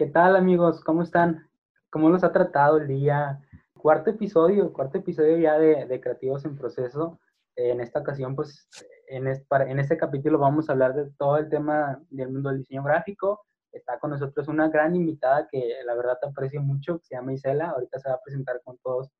[0.00, 0.82] ¿qué tal amigos?
[0.82, 1.46] ¿Cómo están?
[1.90, 3.38] ¿Cómo los ha tratado el día?
[3.74, 7.20] Cuarto episodio, cuarto episodio ya de, Creativos en Proceso.
[7.54, 8.66] En esta ocasión, pues,
[9.08, 13.44] en este, capítulo vamos a hablar de todo el tema del mundo del diseño gráfico.
[13.72, 17.34] Está con nosotros una gran invitada que la verdad te aprecio mucho, que se llama
[17.34, 17.68] Isela.
[17.68, 19.10] Ahorita se va a presentar con todos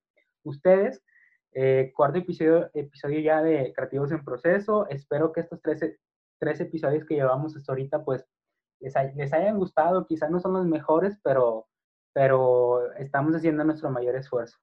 [0.44, 1.02] ustedes.
[1.52, 4.88] Eh, cuarto episodio, episodio ya de Creativos en Proceso.
[4.88, 5.84] Espero que estos tres,
[6.38, 8.24] tres episodios que llevamos hasta ahorita, pues,
[8.80, 10.06] les, les hayan gustado.
[10.06, 11.68] Quizás no son los mejores, pero,
[12.12, 14.58] pero estamos haciendo nuestro mayor esfuerzo.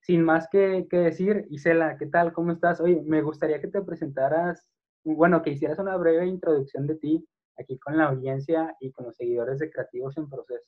[0.00, 2.32] Sin más que, que decir, Isela, ¿qué tal?
[2.32, 2.80] ¿Cómo estás?
[2.80, 4.68] Oye, me gustaría que te presentaras,
[5.04, 9.16] bueno, que hicieras una breve introducción de ti aquí con la audiencia y con los
[9.16, 10.66] seguidores de Creativos en Proceso.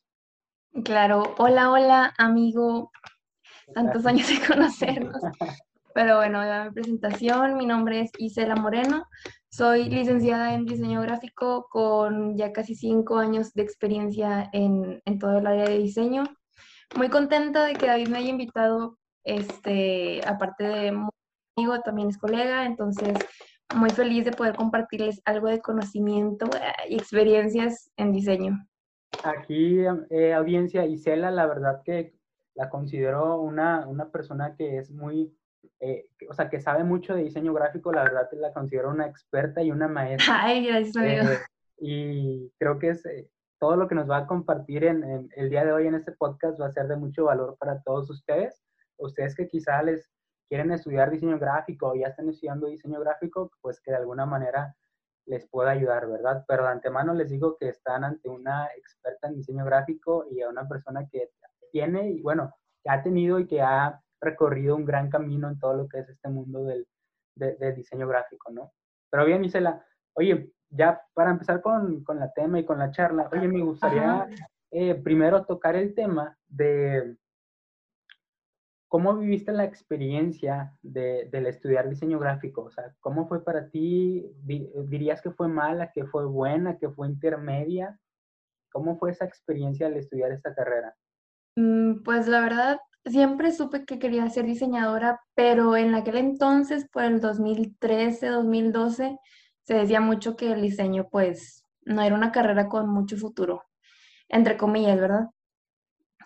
[0.85, 2.91] Claro, hola, hola, amigo.
[3.73, 5.23] Tantos años de conocernos.
[5.95, 9.07] Pero bueno, ya mi presentación, mi nombre es Isela Moreno,
[9.49, 15.39] soy licenciada en diseño gráfico con ya casi cinco años de experiencia en, en todo
[15.39, 16.25] el área de diseño.
[16.97, 20.89] Muy contenta de que David me haya invitado, este, aparte de
[21.57, 23.17] amigo, también es colega, entonces
[23.77, 28.67] muy feliz de poder compartirles algo de conocimiento eh, y experiencias en diseño.
[29.23, 29.79] Aquí,
[30.11, 32.17] eh, audiencia, Isela, la verdad que
[32.57, 35.33] la considero una, una persona que es muy
[35.87, 39.63] eh, o sea, que sabe mucho de diseño gráfico, la verdad la considero una experta
[39.63, 40.43] y una maestra.
[40.43, 41.25] Ay, gracias, amigo.
[41.25, 41.39] Eh,
[41.77, 45.63] y creo que es, eh, todo lo que nos va a compartir en, el día
[45.63, 48.63] de hoy en este podcast va a ser de mucho valor para todos ustedes.
[48.97, 50.11] Ustedes que quizá les
[50.49, 54.75] quieren estudiar diseño gráfico o ya están estudiando diseño gráfico, pues que de alguna manera
[55.27, 56.47] les pueda ayudar, ¿verdad?
[56.49, 60.49] Pero de antemano les digo que están ante una experta en diseño gráfico y a
[60.49, 61.31] una persona que
[61.73, 65.75] tiene, y bueno, que ha tenido y que ha recorrido un gran camino en todo
[65.75, 66.87] lo que es este mundo del,
[67.77, 68.73] diseño gráfico, ¿no?
[69.11, 73.29] Pero bien, Isela, oye, ya para empezar con, con la tema y con la charla,
[73.33, 74.29] oye, me gustaría
[74.71, 77.17] eh, primero tocar el tema de
[78.95, 84.25] cómo viviste la experiencia de, del estudiar diseño gráfico, o sea, ¿cómo fue para ti?
[84.45, 87.99] ¿Dirías que fue mala, que fue buena, que fue intermedia?
[88.73, 90.95] ¿Cómo fue esa experiencia al estudiar esta carrera?
[91.57, 97.05] Mm, pues la verdad, siempre supe que quería ser diseñadora, pero en aquel entonces, por
[97.05, 99.19] el 2013, 2012,
[99.63, 103.63] se decía mucho que el diseño pues no era una carrera con mucho futuro,
[104.29, 105.29] entre comillas, ¿verdad?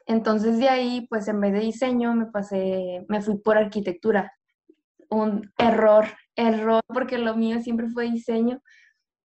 [0.07, 4.33] Entonces de ahí, pues en vez de diseño, me pasé, me fui por arquitectura.
[5.11, 6.07] Un error,
[6.37, 8.63] error, porque lo mío siempre fue diseño.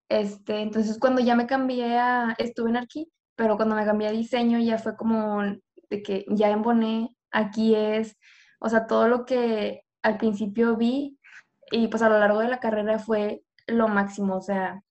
[0.10, 4.12] Este, entonces cuando ya me cambié a, estuve en arqui, pero cuando me cambié a
[4.12, 5.42] diseño ya fue como
[5.90, 8.18] de que ya emboné aquí es,
[8.60, 11.20] o sea, todo lo que al principio vi
[11.72, 14.82] y pues a lo largo de la carrera fue lo máximo, o sea,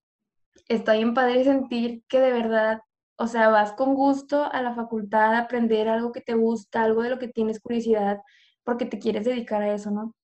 [0.68, 2.80] está bien padre sentir que de verdad,
[3.16, 7.02] o sea, vas con gusto a la facultad a aprender algo que te gusta, algo
[7.02, 8.20] de lo que tienes curiosidad,
[8.64, 10.14] porque te quieres dedicar a eso, ¿no?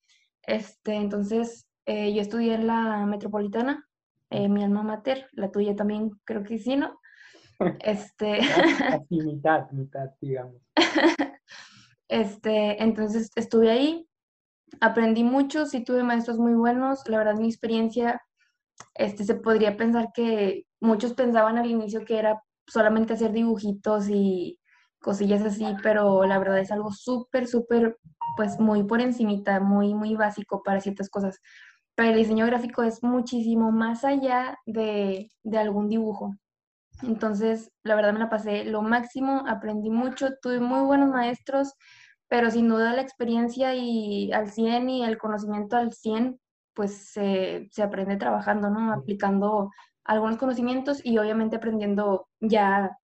[0.43, 3.87] Este, entonces, eh, yo estudié en la Metropolitana,
[4.31, 6.99] eh, mi alma mater, la tuya también creo que sí, ¿no?
[7.81, 8.39] Este...
[8.89, 10.61] Así, mitad, mitad, digamos.
[12.09, 14.09] Este, entonces estuve ahí,
[14.81, 18.23] aprendí mucho, sí tuve maestros muy buenos, la verdad mi experiencia,
[18.95, 24.59] este, se podría pensar que muchos pensaban al inicio que era solamente hacer dibujitos y
[25.01, 27.99] cosillas así, pero la verdad es algo súper, súper,
[28.37, 31.41] pues muy por encimita, muy, muy básico para ciertas cosas.
[31.95, 36.35] Pero el diseño gráfico es muchísimo más allá de, de algún dibujo.
[37.03, 41.75] Entonces, la verdad me la pasé lo máximo, aprendí mucho, tuve muy buenos maestros,
[42.29, 46.41] pero sin duda la experiencia y al 100 y el conocimiento al 100,
[46.75, 48.93] pues se, se aprende trabajando, ¿no?
[48.93, 49.71] Aplicando
[50.05, 52.97] algunos conocimientos y obviamente aprendiendo ya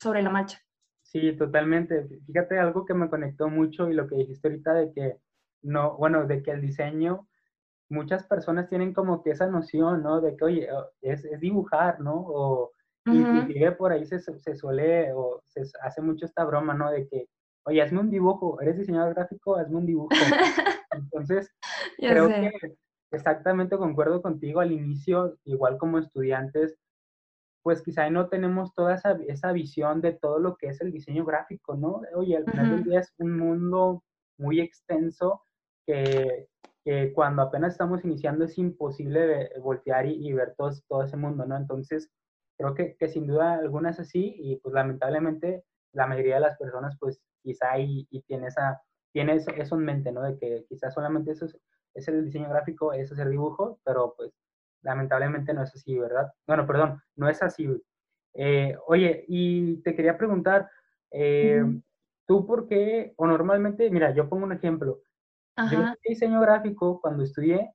[0.00, 0.58] sobre la marcha.
[1.02, 2.08] Sí, totalmente.
[2.26, 5.16] Fíjate algo que me conectó mucho y lo que dijiste ahorita de que
[5.62, 7.28] no, bueno, de que el diseño,
[7.88, 10.20] muchas personas tienen como que esa noción, ¿no?
[10.20, 10.68] De que, oye,
[11.00, 12.14] es, es dibujar, ¿no?
[12.16, 12.72] O,
[13.04, 16.90] y, por ahí se, se, suele, o se hace mucho esta broma, ¿no?
[16.90, 17.26] De que,
[17.64, 20.10] oye, hazme un dibujo, eres diseñador gráfico, hazme un dibujo.
[20.92, 21.50] Entonces,
[21.98, 22.76] creo que
[23.10, 26.76] exactamente concuerdo contigo al inicio, igual como estudiantes,
[27.62, 31.24] pues quizá no tenemos toda esa, esa visión de todo lo que es el diseño
[31.24, 32.02] gráfico, ¿no?
[32.14, 34.02] Oye, al final del día es un mundo
[34.38, 35.42] muy extenso
[35.86, 36.48] que,
[36.84, 41.46] que, cuando apenas estamos iniciando es imposible voltear y, y ver todo, todo ese mundo,
[41.46, 41.56] ¿no?
[41.56, 42.10] Entonces,
[42.56, 46.56] creo que, que, sin duda alguna es así y pues lamentablemente la mayoría de las
[46.58, 48.80] personas pues quizá y, y tiene, esa,
[49.12, 50.22] tiene eso, en mente, ¿no?
[50.22, 51.46] De que quizás solamente eso
[51.94, 54.32] es, el diseño gráfico, es hacer dibujo, pero pues
[54.82, 56.32] lamentablemente no es así, ¿verdad?
[56.46, 57.68] Bueno, perdón, no es así.
[58.34, 60.70] Eh, oye, y te quería preguntar,
[61.10, 61.62] eh,
[62.26, 65.02] ¿tú por qué, o normalmente, mira, yo pongo un ejemplo,
[65.56, 65.96] yo Ajá.
[66.02, 67.74] diseño gráfico cuando estudié,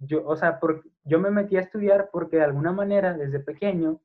[0.00, 4.00] yo, o sea, por, yo me metí a estudiar porque de alguna manera, desde pequeño,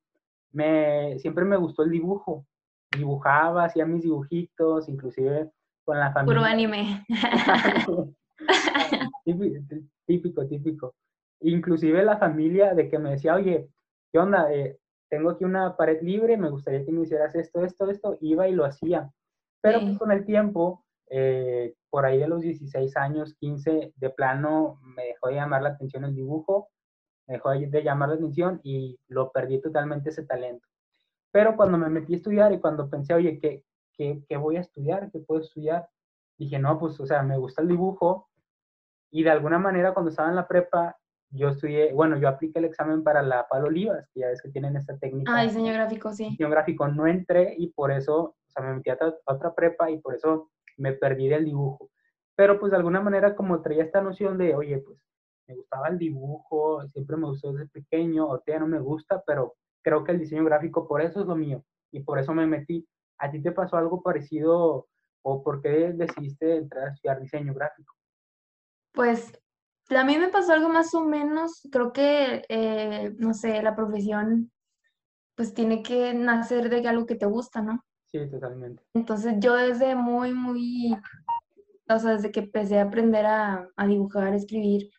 [0.58, 2.46] me, siempre me gustó el dibujo.
[2.92, 5.52] Dibujaba, hacía mis dibujitos, inclusive
[5.86, 6.48] con la Puro familia.
[6.48, 7.06] anime.
[10.08, 10.96] típico, típico.
[11.42, 13.70] Inclusive la familia de que me decía, oye,
[14.12, 14.52] ¿qué onda?
[14.52, 18.48] Eh, tengo aquí una pared libre, me gustaría que me hicieras esto, esto, esto, iba
[18.48, 19.12] y lo hacía.
[19.62, 24.80] Pero pues, con el tiempo, eh, por ahí de los 16 años, 15, de plano
[24.82, 26.70] me dejó de llamar la atención el dibujo,
[27.28, 30.68] me dejó de llamar la atención y lo perdí totalmente ese talento.
[31.32, 33.64] Pero cuando me metí a estudiar y cuando pensé, oye, ¿qué,
[33.94, 35.12] qué, qué voy a estudiar?
[35.12, 35.88] ¿Qué puedo estudiar?
[36.38, 38.30] Dije, no, pues, o sea, me gusta el dibujo
[39.12, 40.98] y de alguna manera cuando estaba en la prepa,
[41.30, 44.50] yo estudié, bueno, yo apliqué el examen para la Palo Olivas, que ya ves que
[44.50, 46.30] tienen esta técnica Ah, diseño gráfico, sí.
[46.30, 49.54] diseño gráfico, no entré y por eso, o sea, me metí a otra, a otra
[49.54, 51.90] prepa y por eso me perdí del dibujo.
[52.36, 54.98] Pero pues de alguna manera como traía esta noción de, oye, pues
[55.48, 59.56] me gustaba el dibujo, siempre me gustó desde pequeño, ahorita ya no me gusta, pero
[59.82, 62.88] creo que el diseño gráfico por eso es lo mío y por eso me metí.
[63.20, 64.88] ¿A ti te pasó algo parecido
[65.24, 67.96] o por qué decidiste entrar a estudiar diseño gráfico?
[68.92, 69.32] Pues
[69.90, 74.52] a mí me pasó algo más o menos, creo que, eh, no sé, la profesión
[75.36, 77.84] pues tiene que nacer de algo que te gusta, ¿no?
[78.08, 78.84] Sí, totalmente.
[78.94, 80.98] Entonces yo desde muy, muy,
[81.88, 84.90] o sea, desde que empecé a aprender a, a dibujar, a escribir,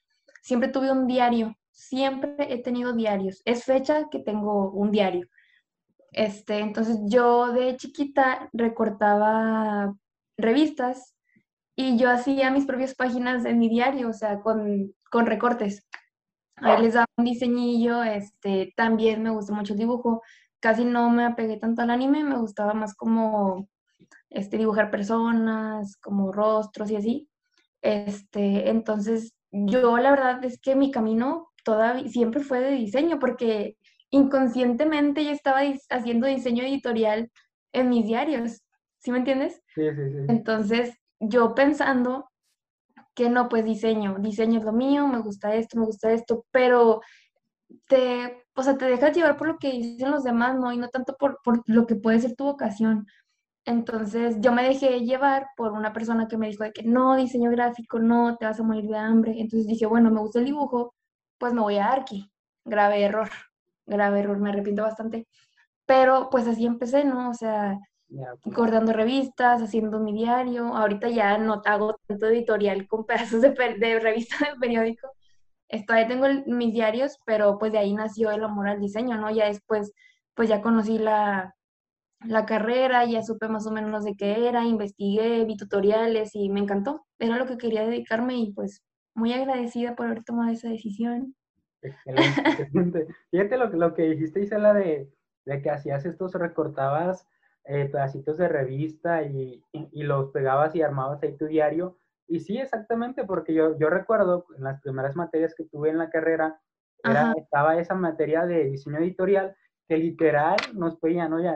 [0.43, 3.41] siempre tuve un diario, siempre he tenido diarios.
[3.45, 5.29] Es fecha que tengo un diario.
[6.13, 9.95] Este, entonces yo de chiquita recortaba
[10.37, 11.15] revistas
[11.77, 15.87] y yo hacía mis propias páginas de mi diario, o sea, con, con recortes.
[16.57, 20.23] Ahí les daba un diseñillo, este, también me gustó mucho el dibujo.
[20.61, 23.69] Casi no me apegué tanto al anime, me gustaba más como
[24.29, 27.29] este, dibujar personas, como rostros y así.
[27.81, 33.77] Este, entonces, yo la verdad es que mi camino todavía siempre fue de diseño, porque
[34.11, 37.31] inconscientemente yo estaba dis- haciendo diseño editorial
[37.73, 38.63] en mis diarios,
[38.99, 39.63] ¿sí me entiendes?
[39.75, 40.19] Sí, sí, sí.
[40.29, 42.31] Entonces, yo pensando
[43.15, 47.01] que no, pues diseño, diseño es lo mío, me gusta esto, me gusta esto, pero
[47.89, 50.73] te, o sea, te dejas llevar por lo que dicen los demás, ¿no?
[50.73, 53.07] Y no tanto por, por lo que puede ser tu vocación.
[53.69, 57.51] Entonces, yo me dejé llevar por una persona que me dijo de que no, diseño
[57.51, 59.33] gráfico, no, te vas a morir de hambre.
[59.39, 60.95] Entonces dije, bueno, me gusta el dibujo,
[61.39, 62.31] pues me voy a Arqui.
[62.65, 63.31] Grave error,
[63.87, 65.27] grave error, me arrepiento bastante.
[65.87, 67.31] Pero pues así empecé, ¿no?
[67.31, 67.79] O sea,
[68.55, 70.75] cortando revistas, haciendo mi diario.
[70.77, 75.09] Ahorita ya no hago tanto editorial con pedazos de, de revista de periódico.
[75.89, 79.31] Ahí tengo el- mis diarios, pero pues de ahí nació el amor al diseño, ¿no?
[79.31, 79.93] Ya después,
[80.35, 81.55] pues ya conocí la,
[82.21, 86.61] la carrera, ya supe más o menos de qué era, investigué, vi tutoriales y me
[86.61, 87.07] encantó.
[87.19, 88.83] Era lo que quería dedicarme y pues
[89.15, 91.35] muy agradecida por haber tomado esa decisión.
[91.83, 93.07] Excelente, excelente.
[93.31, 95.11] Fíjate lo, que- lo que dijiste, Isela, de,
[95.45, 97.27] de que hacías estos, recortabas
[97.65, 101.99] eh, pedacitos de revista y, y- y los pegabas y armabas ahí tu diario.
[102.27, 106.11] Y sí, exactamente, porque yo, yo recuerdo en las primeras materias que tuve en la
[106.11, 106.61] carrera,
[107.03, 109.57] era, estaba esa materia de diseño editorial
[109.89, 111.55] que literal nos pedían, oye,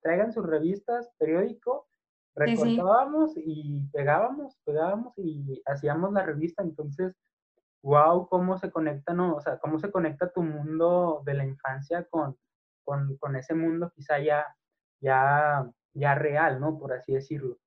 [0.00, 1.86] traigan sus revistas, periódico,
[2.34, 2.62] Sí, sí.
[2.64, 6.62] recortábamos y pegábamos, pegábamos y hacíamos la revista.
[6.62, 7.14] Entonces,
[7.82, 9.34] wow, cómo se conecta, ¿no?
[9.36, 12.36] O sea, cómo se conecta tu mundo de la infancia con,
[12.84, 14.46] con, con ese mundo quizá ya,
[15.00, 16.78] ya, ya real, ¿no?
[16.78, 17.58] Por así decirlo.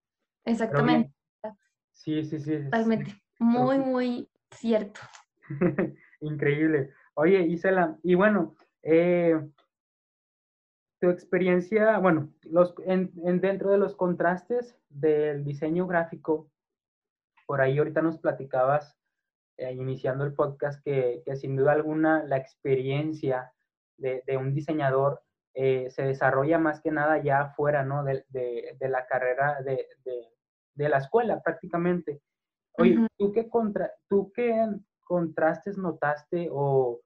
[0.46, 1.58] Exactamente, bien,
[1.92, 2.64] sí, sí, sí.
[2.64, 3.14] totalmente.
[3.40, 5.00] Muy, muy cierto.
[6.22, 6.92] Increíble.
[7.16, 9.40] Oye, Isela, y bueno, eh,
[11.06, 16.50] tu experiencia, bueno, los, en, en dentro de los contrastes del diseño gráfico,
[17.46, 18.98] por ahí ahorita nos platicabas
[19.58, 23.54] eh, iniciando el podcast, que, que, sin duda alguna la experiencia
[23.98, 25.22] de, de un diseñador
[25.54, 28.04] eh, se desarrolla más que nada ya afuera, ¿no?
[28.04, 32.22] De, de, de la carrera, de, de, la escuela prácticamente.
[32.78, 33.08] Oye, uh -huh.
[33.18, 34.68] ¿tú, qué contra, ¿tú qué
[35.04, 37.00] contrastes notaste o,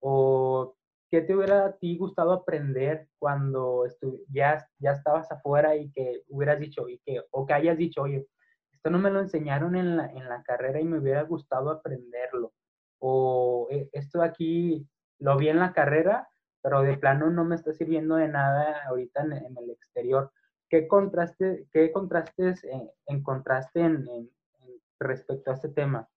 [0.00, 0.75] o
[1.16, 3.86] qué te hubiera a ti gustado aprender cuando
[4.28, 8.26] ya, ya estabas afuera y que hubieras dicho, y que, o que hayas dicho, oye,
[8.70, 12.52] esto no me lo enseñaron en la, en la carrera y me hubiera gustado aprenderlo.
[12.98, 14.86] O eh, esto aquí
[15.18, 16.28] lo vi en la carrera,
[16.60, 20.30] pero de plano no me está sirviendo de nada ahorita en, el exterior.
[20.68, 24.30] ¿Qué, contraste, qué contrastes eh, encontraste en, en,
[24.60, 26.10] en, respecto a este tema?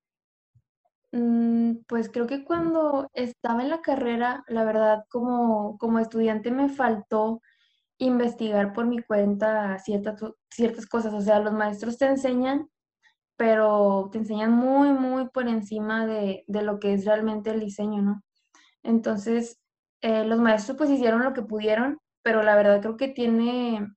[1.12, 6.70] Mm, Pues creo que cuando estaba en la carrera, la verdad, como, como estudiante me
[6.70, 7.42] faltó
[8.00, 11.14] investigar por mi cuenta ciertas, ciertas cosas.
[11.14, 12.70] O sea, los maestros te enseñan,
[13.38, 18.02] pero te enseñan muy, muy por encima de, de lo que es realmente el diseño,
[18.04, 18.24] ¿no?
[18.84, 19.60] Entonces,
[20.02, 23.88] eh, los maestros pues hicieron lo que pudieron, pero la verdad creo que tiene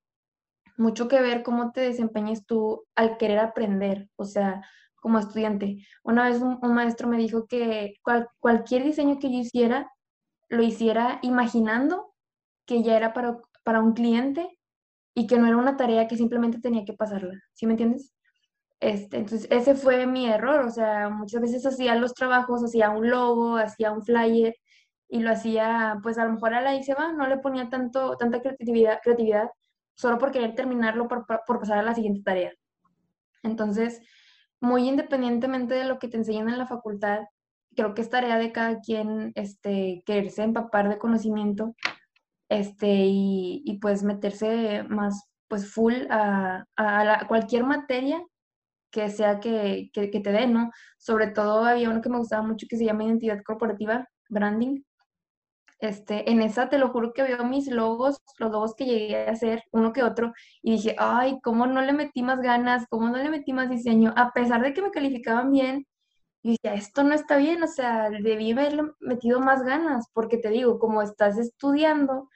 [0.77, 4.63] mucho que ver cómo te desempeñes tú al querer aprender, o sea,
[5.03, 5.85] como estudiante.
[6.05, 7.95] Una vez un, maestro me dijo que
[8.39, 9.91] cualquier diseño que yo hiciera,
[10.49, 12.15] lo hiciera imaginando
[12.67, 14.49] que ya era para, para un cliente
[15.13, 17.35] y que no era una tarea que simplemente tenía que pasarla.
[17.53, 18.15] ¿Sí me entiendes?
[18.79, 20.65] Este, entonces, ese fue mi error.
[20.65, 24.55] O sea, muchas veces hacía los trabajos, hacía un logo, hacía un flyer
[25.09, 28.41] y lo hacía, pues a lo mejor a la va, no le ponía tanto, tanta
[28.41, 29.51] creatividad, creatividad
[29.95, 32.53] solo por querer terminarlo, por, por pasar a la siguiente tarea.
[33.43, 34.01] Entonces,
[34.63, 37.21] muy independientemente de lo que te enseñan en la facultad,
[37.77, 41.75] creo que es tarea de cada quien este, quererse empapar de conocimiento
[42.49, 48.25] este, y, y pues meterse más pues full a, a cualquier materia
[48.91, 50.71] que sea que, que, que, te den, ¿no?
[50.99, 54.83] Sobre todo había uno que me gustaba mucho que se llama identidad corporativa, branding.
[55.83, 59.33] Este, en esa te lo juro que veo mis logos, los logos que llegué a
[59.33, 62.87] hacer, uno que otro, y dije, ay, ¿cómo no le metí más ganas?
[62.89, 64.15] ¿Cómo no le metí más diseño?
[64.17, 65.89] A pesar de que me calificaban bien,
[66.43, 70.51] y dije, esto no está bien, o sea, debí haberle metido más ganas, porque te
[70.51, 72.29] digo, como estás estudiando,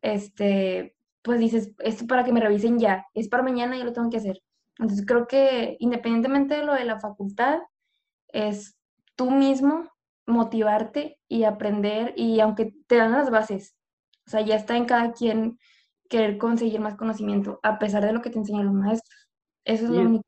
[0.00, 4.08] este, pues dices, esto para que me revisen ya, es para mañana, yo lo tengo
[4.08, 4.40] que hacer.
[4.78, 7.58] Entonces creo que independientemente de lo de la facultad,
[8.28, 8.78] es
[9.14, 9.90] tú mismo
[10.26, 13.76] motivarte y aprender y aunque te dan las bases,
[14.26, 15.58] o sea, ya está en cada quien
[16.08, 19.28] querer conseguir más conocimiento a pesar de lo que te enseñan los maestros.
[19.64, 20.24] Eso es lo único.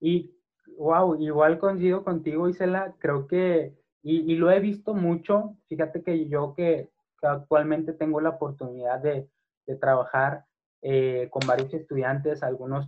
[0.00, 0.34] Y,
[0.76, 6.54] wow, igual coincido contigo, Isela, creo que, y, lo he visto mucho, fíjate que yo
[6.54, 6.90] que,
[7.22, 9.30] actualmente tengo la oportunidad de,
[9.66, 10.44] de trabajar
[10.82, 12.86] eh, con varios estudiantes, algunos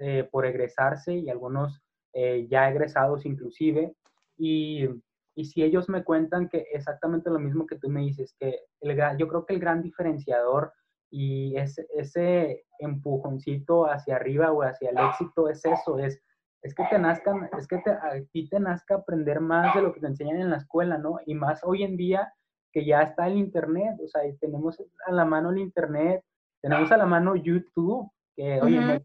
[0.00, 1.80] eh, por egresarse y algunos
[2.12, 3.94] eh, ya egresados inclusive.
[4.36, 4.86] Y,
[5.34, 8.96] y, si ellos me cuentan que exactamente lo mismo que tú me dices, que el
[9.18, 10.72] yo creo que el gran diferenciador
[11.10, 16.20] y ese, ese empujoncito hacia arriba o hacia el éxito es eso, es,
[16.62, 19.92] es que te nazcan, es que te, a ti te nazca aprender más de lo
[19.92, 21.18] que te enseñan en la escuela, ¿no?
[21.26, 22.32] Y más hoy en día
[22.72, 26.22] que ya está el Internet, o sea, tenemos a la mano el Internet,
[26.62, 29.02] tenemos a la mano YouTube, que, oye,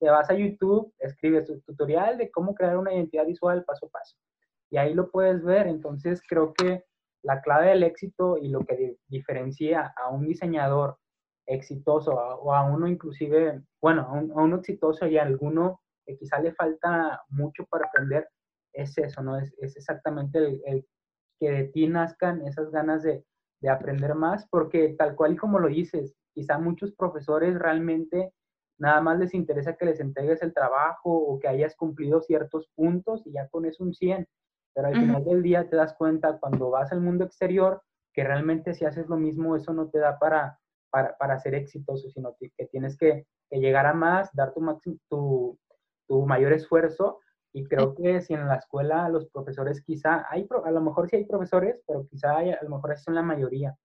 [0.00, 3.90] te vas a YouTube, escribes tu tutorial de cómo crear una identidad visual paso a
[3.90, 4.16] paso.
[4.74, 5.68] Y ahí lo puedes ver.
[5.68, 6.82] Entonces creo que
[7.22, 10.98] la clave del éxito y lo que diferencia a un diseñador
[11.46, 16.52] exitoso o a uno inclusive, bueno, a, uno exitoso y a alguno que quizá le
[16.54, 18.28] falta mucho para aprender,
[18.72, 19.38] es eso, ¿no?
[19.38, 20.84] Es, es exactamente el,
[21.38, 23.24] que de ti nazcan esas ganas de,
[23.60, 28.32] de aprender más, porque tal cual y como lo dices, quizá muchos profesores realmente
[28.80, 33.24] nada más les interesa que les entregues el trabajo o que hayas cumplido ciertos puntos
[33.24, 34.26] y ya con eso un 100.
[34.74, 38.74] Pero al final del día te das cuenta cuando vas al mundo exterior que realmente
[38.74, 40.58] si haces lo mismo, eso no te da para,
[40.90, 45.58] para, ser exitoso, sino que, tienes que, llegar a más, dar tu, máximo, tu,
[46.06, 47.20] tu mayor esfuerzo.
[47.52, 51.16] Y creo que si en la escuela los profesores quizá, hay, a lo mejor sí
[51.16, 53.76] hay profesores, pero quizá a lo mejor son la mayoría,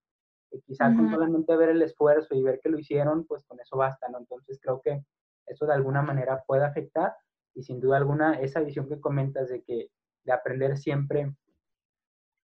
[0.66, 4.08] quizás con solamente ver el esfuerzo y ver que lo hicieron, pues con eso basta,
[4.10, 4.18] ¿no?
[4.18, 5.04] Entonces creo que
[5.46, 7.14] eso de alguna manera puede afectar
[7.54, 9.90] y sin duda alguna esa visión que comentas de que
[10.30, 11.34] de aprender siempre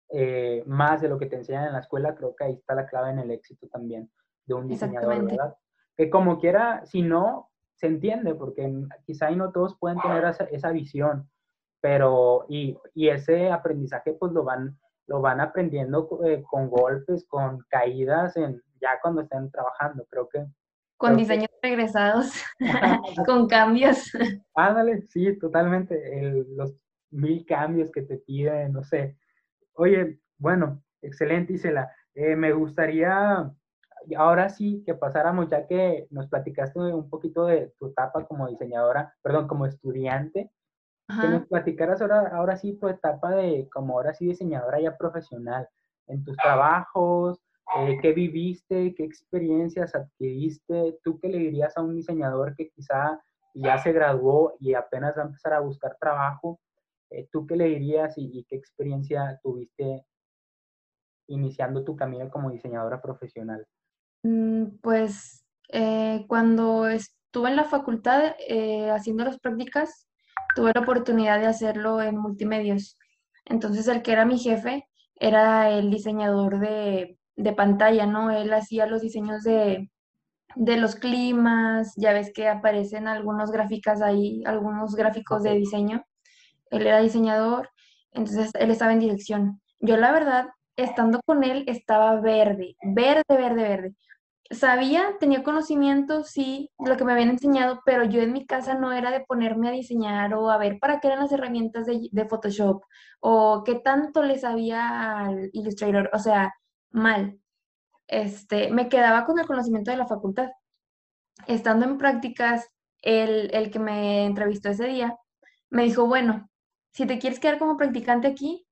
[0.09, 2.87] eh, más de lo que te enseñan en la escuela, creo que ahí está la
[2.87, 4.11] clave en el éxito también
[4.45, 5.55] de un diseñador, ¿verdad?
[5.95, 8.71] Que como quiera, si no, se entiende, porque
[9.05, 11.29] quizá ahí no todos pueden tener esa, esa visión,
[11.81, 14.77] pero y, y, ese aprendizaje pues lo van
[15.07, 20.45] lo van aprendiendo eh, con golpes, con caídas, en, ya cuando estén trabajando, creo que.
[20.97, 22.31] Con diseños regresados,
[23.27, 24.11] con cambios.
[24.55, 26.73] Ándale, sí, totalmente, los
[27.15, 29.17] mil cambios que te piden, no sé.
[29.73, 31.91] Oye, bueno, excelente, Isela.
[32.13, 33.51] Eh, me gustaría
[34.17, 39.15] ahora sí que pasáramos, ya que nos platicaste un poquito de tu etapa como diseñadora,
[39.21, 40.51] perdón, como estudiante,
[41.07, 45.67] que nos platicaras ahora, ahora sí tu etapa de como ahora sí diseñadora ya profesional,
[46.07, 47.39] en tus trabajos,
[47.77, 53.21] eh, qué viviste, qué experiencias adquiriste, tú qué le dirías a un diseñador que quizá
[53.53, 56.59] ya se graduó y apenas va a empezar a buscar trabajo,
[57.15, 60.05] eh, tú qué le dirías y, qué experiencia tuviste
[61.27, 63.65] iniciando tu camino como diseñadora profesional.
[64.23, 68.35] Mm, pues eh, cuando estuve en la facultad
[68.91, 70.07] haciendo las prácticas,
[70.55, 72.97] tuve la oportunidad de hacerlo en multimedios.
[73.45, 77.17] Entonces el que era mi jefe era el diseñador de,
[77.55, 78.31] pantalla, ¿no?
[78.31, 79.89] Él hacía los diseños de,
[80.55, 86.03] de los climas, ya ves que aparecen algunos gráficas ahí, algunos gráficos de diseño.
[86.75, 87.69] Él era diseñador,
[88.11, 89.61] entonces él estaba en dirección.
[89.79, 93.95] Yo la verdad, estando con él, estaba verde, verde, verde, verde.
[94.51, 98.91] Sabía, tenía conocimiento, sí, lo que me habían enseñado, pero yo en mi casa no
[98.93, 102.83] era de ponerme a diseñar o a ver para qué eran las herramientas de, Photoshop
[103.21, 106.53] o qué tanto le sabía al Illustrator, o sea,
[106.91, 107.39] mal
[108.07, 110.49] este, me quedaba con el conocimiento de la facultad.
[111.47, 112.67] Estando en prácticas,
[113.01, 115.17] el, el que me entrevistó ese día
[115.69, 116.49] me dijo, bueno,
[116.95, 118.65] si te quieres quedar como practicante aquí,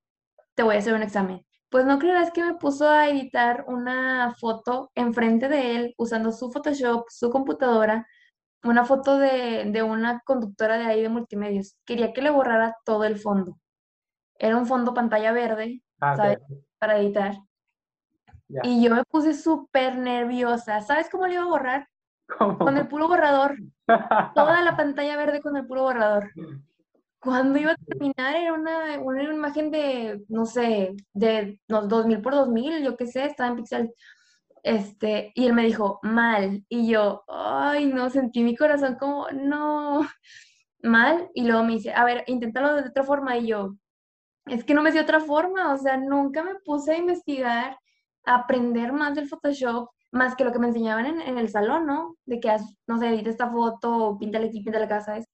[0.56, 1.46] te voy a hacer un examen.
[1.68, 6.50] Pues no creerás que me puso a editar una foto enfrente de él usando su
[6.50, 8.08] Photoshop, su computadora,
[8.64, 11.76] una foto de, de una conductora de ahí de multimedios.
[11.84, 13.58] Quería que le borrara todo el fondo.
[14.40, 16.40] Era un fondo pantalla verde, Ah, ¿sabes?
[16.80, 17.36] Para editar.
[18.64, 20.80] Y yo me puse súper nerviosa.
[20.80, 21.90] ¿Sabes cómo lo iba a borrar?
[22.38, 22.58] ¿Cómo?
[22.58, 23.58] Con el puro borrador.
[24.34, 26.32] Toda la pantalla verde con el puro borrador.
[27.24, 32.34] Cuando iba a terminar era una, una imagen de, no sé, de no, 2000 por
[32.34, 33.94] 2000, yo qué sé, estaba en pixel.
[34.64, 36.66] Este, y él me dijo, mal.
[36.70, 40.02] Y yo, ay, no, sentí mi corazón como, no,
[40.84, 41.30] mal.
[41.34, 43.38] Y luego me dice, a ver, inténtalo de otra forma.
[43.38, 43.76] Y yo,
[44.48, 47.78] es que no me sé otra forma, o sea, nunca me puse a investigar,
[48.26, 51.86] a aprender más del Photoshop, más que lo que me enseñaban en, en el salón,
[51.88, 52.18] ¿no?
[52.26, 52.50] De que,
[52.88, 55.26] no sé, edita esta foto, píntale aquí, píntale acá, ¿sabes?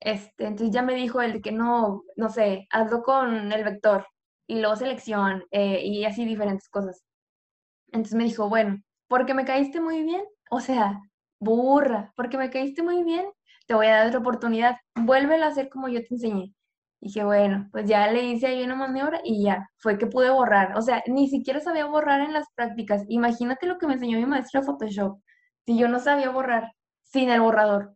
[0.00, 4.06] Este, entonces ya me dijo de que no, no sé, hazlo con el vector
[4.46, 7.02] y luego selección eh, y así diferentes cosas.
[7.88, 11.00] Entonces me dijo, bueno, porque me caíste muy bien, o sea,
[11.40, 13.26] burra, porque me caíste muy bien,
[13.66, 16.54] te voy a dar otra oportunidad, vuélvelo a hacer como yo te enseñé.
[17.00, 20.30] Y dije, bueno, pues ya le hice ahí una maniobra y ya, fue que pude
[20.30, 20.76] borrar.
[20.76, 23.04] O sea, ni siquiera sabía borrar en las prácticas.
[23.08, 25.20] Imagínate lo que me enseñó mi maestra de Photoshop.
[25.66, 27.94] Si yo no sabía borrar sin el borrador.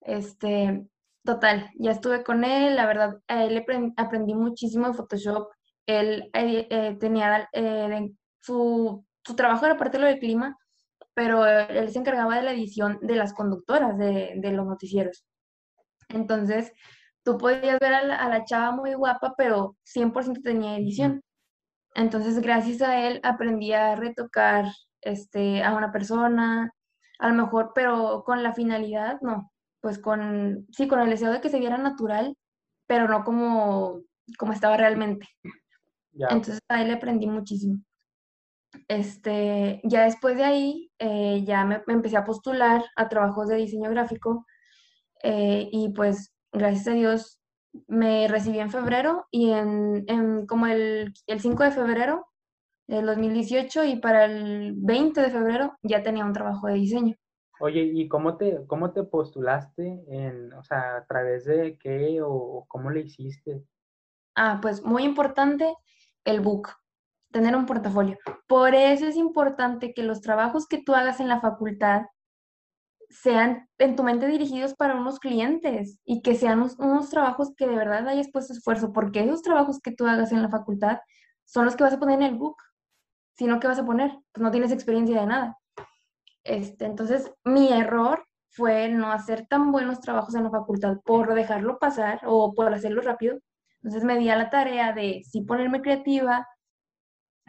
[0.00, 0.86] Este,
[1.28, 3.62] total, ya estuve con él, la verdad, a él
[3.98, 5.50] aprendí muchísimo de Photoshop.
[5.86, 10.56] Él eh, eh, tenía eh, su, su trabajo era parte de lo del clima,
[11.12, 15.26] pero él se encargaba de la edición de las conductoras de, de los noticieros.
[16.08, 16.72] Entonces,
[17.22, 21.20] tú podías ver a la, a la chava muy guapa, pero 100% tenía edición.
[21.94, 24.64] Entonces, gracias a él aprendí a retocar
[25.02, 26.72] este, a una persona,
[27.18, 31.40] a lo mejor, pero con la finalidad, no, pues con, sí, con el deseo de
[31.40, 32.36] que se viera natural,
[32.86, 34.02] pero no como,
[34.38, 35.26] como estaba realmente.
[35.42, 36.30] Ok.
[36.30, 37.80] Entonces, a él le aprendí muchísimo.
[38.86, 43.56] Este, ya después de ahí, eh, ya me, me empecé a postular a trabajos de
[43.56, 44.46] diseño gráfico
[45.22, 47.40] eh, y pues gracias a Dios
[47.86, 52.26] me recibí en febrero y en, en como el, el 5 de febrero
[52.86, 57.16] del 2018 y para el 20 de febrero ya tenía un trabajo de diseño.
[57.60, 62.64] Oye, ¿y cómo te, cómo te postulaste en, o sea, a través de qué o,
[62.68, 63.64] cómo le hiciste?
[64.36, 65.74] Ah, pues muy importante
[66.24, 66.68] el book,
[67.32, 68.16] tener un portafolio.
[68.46, 72.02] Por eso es importante que los trabajos que tú hagas en la facultad
[73.10, 77.74] sean en tu mente dirigidos para unos clientes y que sean unos, trabajos que de
[77.74, 80.98] verdad hayas puesto esfuerzo, porque esos trabajos que tú hagas en la facultad
[81.44, 82.56] son los que vas a poner en el book.
[83.34, 84.12] Si no, ¿qué vas a poner?
[84.32, 85.58] Pues no tienes experiencia de nada.
[86.48, 91.78] Este, entonces, mi error fue no hacer tan buenos trabajos en la facultad por dejarlo
[91.78, 93.38] pasar o por hacerlo rápido.
[93.82, 96.46] Entonces me di a la tarea de sí ponerme creativa,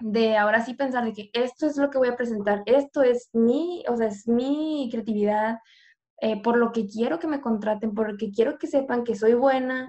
[0.02, 3.30] de ahora sí pensar de que esto es lo que voy a presentar, esto es
[3.34, 5.60] mi, o sea, es mi creatividad,
[6.22, 9.88] eh, por lo que quiero que me contraten, porque quiero que sepan que soy buena,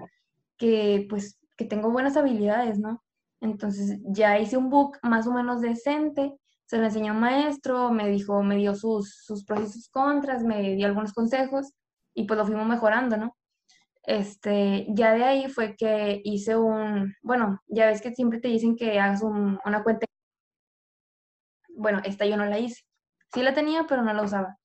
[0.57, 3.03] que pues que tengo buenas habilidades, ¿no?
[3.41, 6.37] Entonces ya hice un book más o menos decente,
[6.71, 10.41] se lo enseñó un maestro, me dijo, me dio sus, sus pros y sus contras,
[10.45, 11.73] me dio algunos consejos
[12.15, 13.35] y pues lo fuimos mejorando, ¿no?
[14.03, 18.77] Este, ya de ahí fue que hice un, bueno, ya ves que siempre te dicen
[18.77, 20.05] que hagas un- una cuenta.
[21.75, 22.83] Bueno, esta yo no la hice.
[23.33, 24.57] Sí la tenía, pero no la usaba.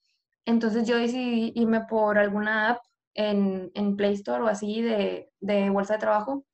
[0.46, 2.78] Entonces yo decidí irme por alguna app
[3.14, 6.46] en, en Play Store o así de, de bolsa de trabajo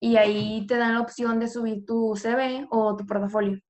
[0.00, 3.60] y ahí te dan la opción de subir tu CV o tu portafolio.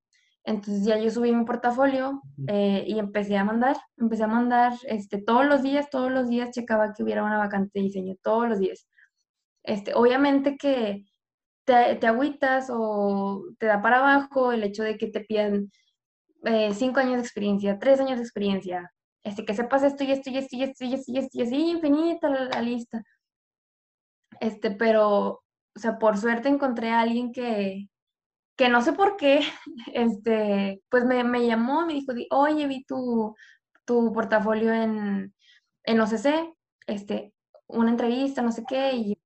[0.44, 5.22] Entonces ya yo subí mi portafolio eh, y empecé a mandar, empecé a mandar este,
[5.22, 8.58] todos los días, todos los días checaba que hubiera una vacante de diseño, todos los
[8.58, 8.88] días.
[9.62, 11.04] Este, obviamente que
[11.64, 15.70] te, te agüitas o te da para abajo el hecho de que te pidan
[16.44, 20.30] eh, cinco años de experiencia, tres años de experiencia, este, que sepas esto y esto
[20.30, 23.02] y esto y esto y esto y esto y así infinita la, la lista.
[24.40, 25.42] Este, pero,
[25.76, 27.88] o sea, por suerte encontré a alguien que,
[28.56, 29.40] que no sé por qué,
[29.94, 33.34] este, pues me, me llamó, me dijo, di- oye, vi tu,
[33.84, 35.34] tu portafolio en,
[35.84, 36.54] en OCC,
[36.86, 37.34] este,
[37.68, 39.18] una entrevista, no sé qué, y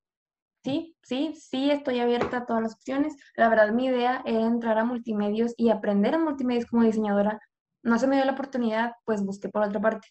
[0.64, 3.16] sí, sí, sí, estoy abierta a todas las opciones.
[3.36, 7.40] La verdad, mi idea era entrar a multimedios y aprender a multimedios como diseñadora.
[7.82, 10.08] No se me dio la oportunidad, pues busqué por otra parte.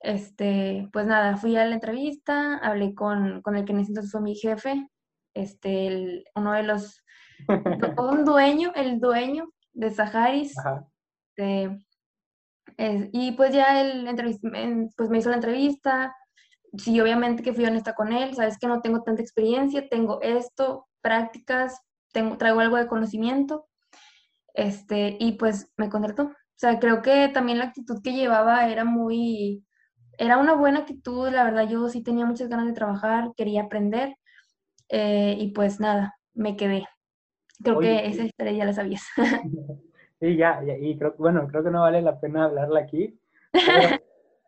[0.00, 4.12] Este, pues nada, fui a la entrevista, hablé con, con el que en ese entonces
[4.12, 4.88] fue mi jefe,
[5.34, 7.02] este, uno de los,
[7.98, 10.54] un dueño, el dueño de Saharis.
[11.36, 11.80] Este,
[13.12, 14.08] y pues ya él
[14.96, 16.14] pues me hizo la entrevista,
[16.76, 20.86] sí, obviamente que fui honesta con él, sabes que no tengo tanta experiencia, tengo esto,
[21.00, 21.80] prácticas,
[22.12, 23.66] tengo, traigo algo de conocimiento,
[24.54, 26.24] este, y pues me contrató.
[26.24, 29.64] O sea, creo que también la actitud que llevaba era muy,
[30.18, 34.16] era una buena actitud, la verdad yo sí tenía muchas ganas de trabajar, quería aprender,
[34.88, 36.86] eh, y pues nada, me quedé.
[37.62, 39.06] Creo que esa historia ya la sabías.
[40.20, 43.16] Sí, ya, y creo, bueno, creo que no vale la pena hablarla aquí.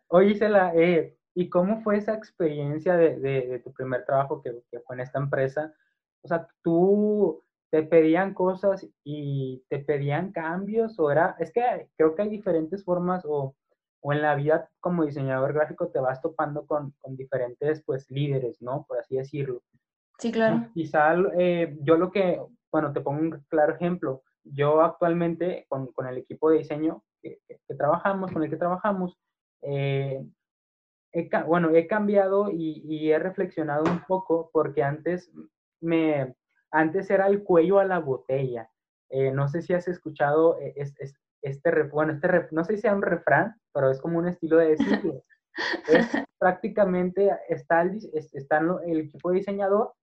[0.09, 4.79] oye, Isela, eh, ¿Y cómo fue esa experiencia de, de, tu primer trabajo que, que,
[4.81, 5.73] fue en esta empresa?
[6.23, 12.15] O sea, tú te pedían cosas y te pedían cambios o era, es que creo
[12.15, 13.55] que hay diferentes formas o,
[14.01, 18.61] o en la vida como diseñador gráfico te vas topando con, con, diferentes pues líderes,
[18.61, 18.85] ¿no?
[18.87, 19.61] Por así decirlo.
[20.17, 20.67] Sí, claro.
[20.73, 22.41] Quizá eh, yo lo que,
[22.71, 24.23] bueno, te pongo un claro ejemplo.
[24.43, 29.17] Yo actualmente con, con el equipo de diseño que, que, trabajamos, con el que trabajamos,
[29.61, 30.25] eh,
[31.45, 35.31] bueno, he cambiado y, he reflexionado un poco porque antes
[35.81, 36.35] me,
[36.71, 38.69] antes era el cuello a la botella.
[39.09, 40.73] Eh, no sé si has escuchado eh,
[41.41, 44.69] este, bueno, este, no sé si sea un refrán, pero es como un estilo de
[44.69, 45.23] decirlo.
[45.89, 46.07] es
[46.39, 49.93] prácticamente, está el, está el equipo diseñador,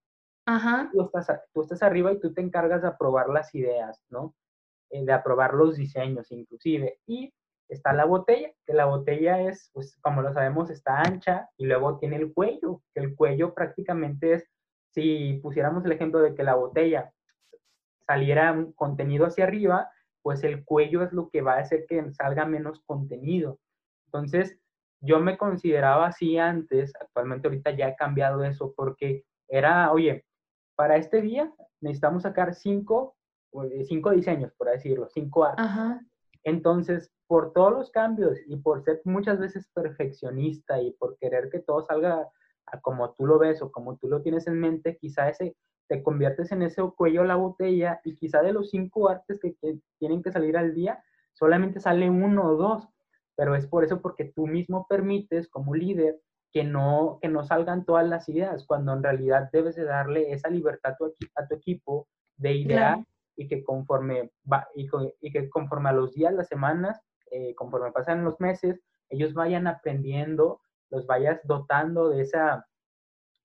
[0.48, 0.88] Ajá.
[0.90, 4.34] Tú, estás, tú estás arriba y tú te encargas de aprobar las ideas, ¿no?
[4.88, 7.00] Eh, de aprobar los diseños inclusive.
[7.06, 7.34] Y
[7.68, 11.98] está la botella, que la botella es, pues como lo sabemos, está ancha y luego
[11.98, 14.48] tiene el cuello, que el cuello prácticamente es,
[14.94, 17.12] si pusiéramos el ejemplo de que la botella
[18.06, 19.90] saliera un contenido hacia arriba,
[20.22, 23.58] pues el cuello es lo que va a hacer que salga menos contenido.
[24.06, 24.58] Entonces,
[25.00, 30.24] yo me consideraba así antes, actualmente ahorita ya he cambiado eso porque era, oye,
[30.78, 33.16] para este día necesitamos sacar cinco,
[33.64, 35.66] eh, cinco diseños, por decirlo, cinco artes.
[36.44, 41.58] Entonces, por todos los cambios y por ser muchas veces perfeccionista y por querer que
[41.58, 42.28] todo salga
[42.80, 45.56] como tú lo ves o como tú lo tienes en mente, quizá ese
[45.88, 49.56] te conviertes en ese cuello a la botella y quizá de los cinco artes que,
[49.98, 52.88] tienen que salir al día, solamente sale uno o dos,
[53.34, 56.20] pero es por eso porque tú mismo permites como líder
[56.52, 60.48] que no, que no salgan todas las ideas, cuando en realidad debes de darle esa
[60.48, 63.04] libertad a tu, a tu equipo de idear
[63.37, 64.88] y que conforme va, y,
[65.20, 68.80] y que conforme a los días, las semanas, eh, conforme pasan los meses,
[69.11, 72.66] ellos vayan aprendiendo, los vayas dotando de esa,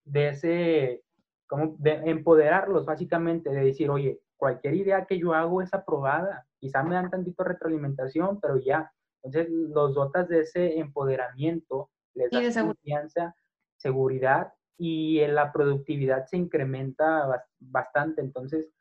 [0.06, 1.04] de ese,
[1.48, 6.84] como de empoderarlos básicamente, de decir, oye, cualquier idea que yo hago es aprobada, quizá
[6.84, 8.92] me dan tantito retroalimentación, pero ya.
[9.22, 13.36] Entonces los dotas de ese empoderamiento, les das confianza,
[13.78, 18.22] seguridad y la productividad se incrementa bastante.
[18.22, 18.74] Entonces,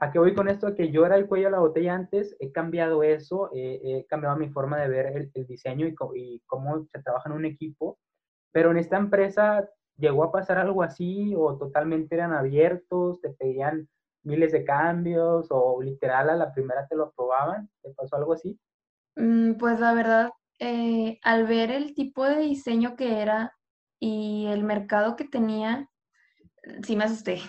[0.00, 0.74] ¿A qué voy con esto?
[0.74, 4.48] Que yo era el cuello de la botella antes, he cambiado eso, he cambiado mi
[4.48, 7.98] forma de ver el, diseño y, cómo se trabaja en un equipo,
[8.52, 13.88] pero en esta empresa llegó a pasar algo así o totalmente eran abiertos, te pedían
[14.22, 18.58] miles de cambios o literal a la primera te lo aprobaban, ¿te pasó algo así?
[19.16, 23.54] Mm, pues la verdad, eh, al ver el tipo de diseño que era
[24.00, 25.88] y el mercado que tenía,
[26.82, 27.40] sí me asusté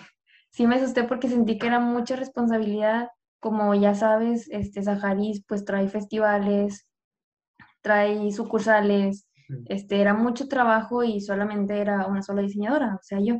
[0.50, 3.08] sí me asusté porque sentí que era mucha responsabilidad.
[3.40, 6.86] Como ya sabes, este Saharis pues trae festivales,
[7.80, 9.26] trae sucursales,
[9.66, 13.36] este, era mucho trabajo y solamente era una sola diseñadora, o sea, yo.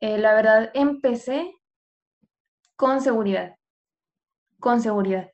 [0.00, 1.52] Eh, la verdad, empecé
[2.76, 3.56] con seguridad,
[4.58, 5.30] con seguridad.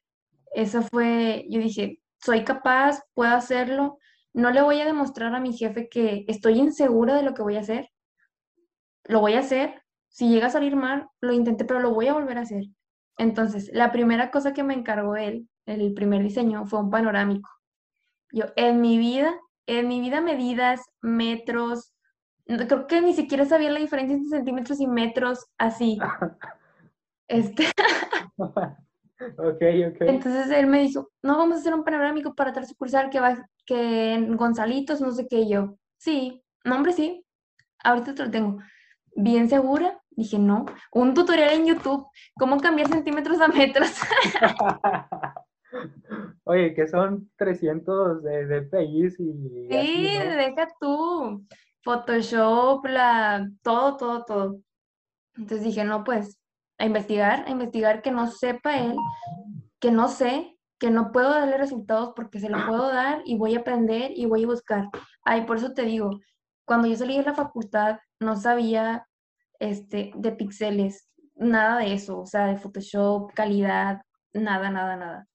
[0.55, 3.99] Eso fue, yo dije, soy capaz, puedo hacerlo,
[4.33, 7.57] no le voy a demostrar a mi jefe que estoy insegura de lo que voy
[7.57, 7.91] a hacer,
[9.05, 12.15] lo voy a hacer si llega a salir mal, lo intenté, pero lo voy a
[12.15, 12.65] volver a hacer.
[13.19, 17.49] Entonces, la primera cosa que me encargó él, el primer diseño, fue un panorámico.
[18.33, 19.35] Yo, en mi vida,
[19.67, 21.93] en mi vida medidas, metros,
[22.47, 25.99] creo que ni siquiera sabía la diferencia entre centímetros y metros así.
[27.29, 27.67] este.
[29.37, 30.01] ok, ok.
[30.01, 33.49] Entonces él me dijo, no, vamos a hacer un panorámico para tal sucursal que va,
[33.67, 35.77] que en Gonzalitos, no sé qué, yo.
[35.97, 37.25] Sí, no, hombre, sí.
[37.83, 38.59] Ahorita te lo tengo
[39.15, 40.01] bien segura.
[40.11, 43.93] Dije, no, un tutorial en YouTube, cómo cambiar centímetros a metros.
[46.45, 49.11] Oye, que son 300 de, de y...
[49.11, 51.45] Sí, deja tú.
[51.83, 54.61] Photoshop, la, todo, todo, todo.
[55.37, 56.39] Entonces dije, no, pues,
[56.79, 58.97] a investigar, a investigar que no sepa él,
[59.81, 63.57] que no sé, que no puedo darle resultados porque se lo puedo dar y voy
[63.57, 64.89] a aprender y voy a buscar.
[65.25, 66.21] Ay, por eso te digo,
[66.65, 69.07] cuando yo salí de la facultad no sabía
[69.59, 75.27] este, de píxeles, nada de eso, o sea, de Photoshop, calidad, nada, nada, nada.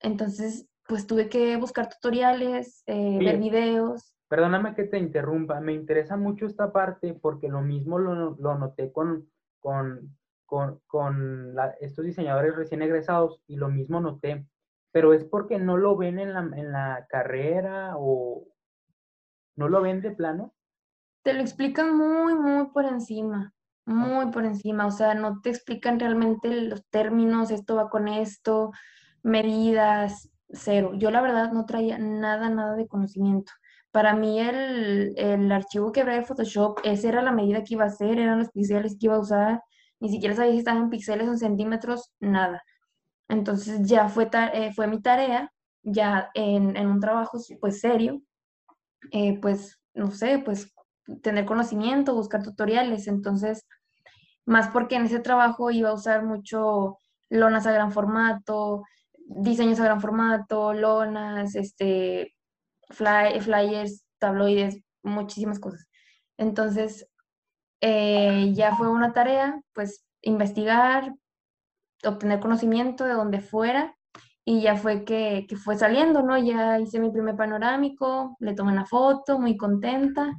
[0.00, 4.14] Entonces, pues tuve que buscar tutoriales, eh, ver videos.
[4.28, 8.92] Perdóname que te interrumpa, me interesa mucho esta parte porque lo mismo lo, lo noté
[8.92, 9.28] con,
[9.60, 10.16] con,
[10.50, 14.44] con, con estos diseñadores recién egresados y lo mismo noté,
[14.90, 18.48] pero es porque no lo ven en la, en la carrera o
[19.54, 20.52] no lo ven de plano.
[21.22, 23.54] Te lo explican muy, muy por encima
[23.86, 28.70] muy por encima, o sea, no te explican realmente los términos, esto va con esto,
[29.22, 30.92] medidas, cero.
[30.94, 33.52] Yo la verdad no traía nada, nada de conocimiento.
[33.90, 37.84] Para mí el, el archivo que había de Photoshop, esa era la medida que iba
[37.84, 39.62] a hacer, eran los píxeles que iba a usar,
[40.00, 42.62] ni siquiera sabía si estaban en píxeles o en centímetros, nada.
[43.28, 48.22] Entonces ya fue, eh, fue mi tarea, ya en, en un trabajo pues serio,
[49.12, 50.72] eh, pues no sé, pues
[51.22, 53.06] tener conocimiento, buscar tutoriales.
[53.08, 53.66] Entonces,
[54.46, 58.84] más porque en ese trabajo iba a usar mucho lonas a gran formato,
[59.26, 62.34] diseños a gran formato, lonas, este,
[62.90, 65.86] flyers, tabloides, muchísimas cosas.
[66.36, 67.08] Entonces,
[67.80, 71.14] eh, ya fue una tarea, pues, investigar,
[72.04, 73.96] obtener conocimiento de donde fuera
[74.44, 76.38] y ya fue que, que, fue saliendo, ¿no?
[76.38, 80.32] Ya hice mi primer panorámico, le tomé una foto, muy contenta.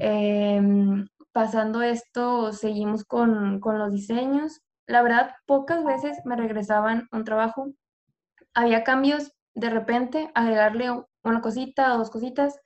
[0.00, 4.60] Em, pasando esto, seguimos con, con los diseños.
[4.86, 7.72] La verdad, pocas veces me regresaban un trabajo.
[8.54, 10.90] Había cambios de repente, agregarle
[11.22, 12.58] una cosita o dos cositas,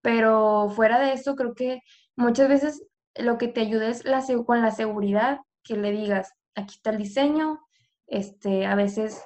[0.00, 1.80] pero fuera de eso, creo que
[2.16, 2.82] muchas veces
[3.16, 6.98] lo que te ayuda es la, con la seguridad que le digas, aquí está el
[6.98, 7.60] diseño,
[8.06, 9.22] este, a veces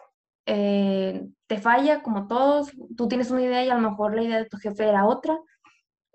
[0.47, 4.39] eh, te falla como todos, tú tienes una idea y a lo mejor la idea
[4.39, 5.39] de tu jefe era otra,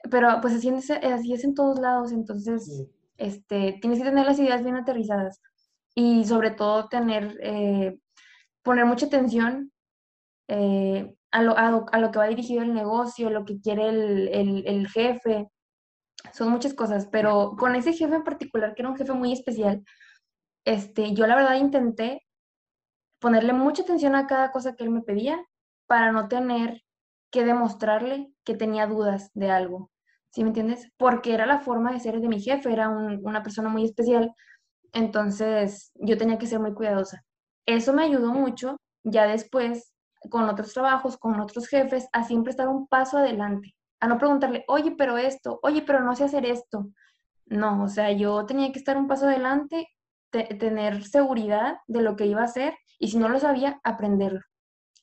[0.10, 4.40] pero pues así es, así es en todos lados, entonces este, tienes que tener las
[4.40, 5.42] ideas bien aterrizadas
[5.96, 8.00] y sobre todo tener, eh,
[8.64, 9.72] poner mucha atención
[10.48, 14.68] eh, a, lo, a, lo, que va dirigido el negocio, lo que quiere el, el,
[14.68, 15.48] el, jefe,
[16.34, 19.84] son muchas cosas, pero con ese jefe en particular, que era un jefe muy especial,
[20.66, 22.26] este, yo la verdad intenté
[23.20, 25.44] ponerle mucha atención a cada cosa que él me pedía
[25.88, 26.84] para no tener
[27.32, 29.92] que demostrarle que tenía dudas de algo.
[30.32, 30.90] ¿sí me entiendes?
[30.98, 34.34] Porque era la forma de ser de mi jefe, era una persona muy especial,
[34.94, 37.24] entonces yo tenía que ser muy cuidadosa.
[37.66, 39.94] Eso me ayudó mucho, ya después,
[40.30, 44.66] con otros trabajos, con otros jefes, a siempre estar un paso adelante, a no preguntarle,
[44.68, 46.90] oye, pero esto, oye, pero no sé hacer esto.
[47.46, 49.88] No, o sea, yo tenía que estar un paso adelante,
[50.32, 54.42] tener seguridad de lo que iba a hacer y si no lo sabía, aprenderlo.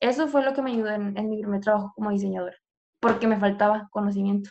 [0.00, 2.56] Eso fue lo que me ayudó en mi primer trabajo como diseñadora,
[3.00, 4.50] porque me faltaba conocimiento.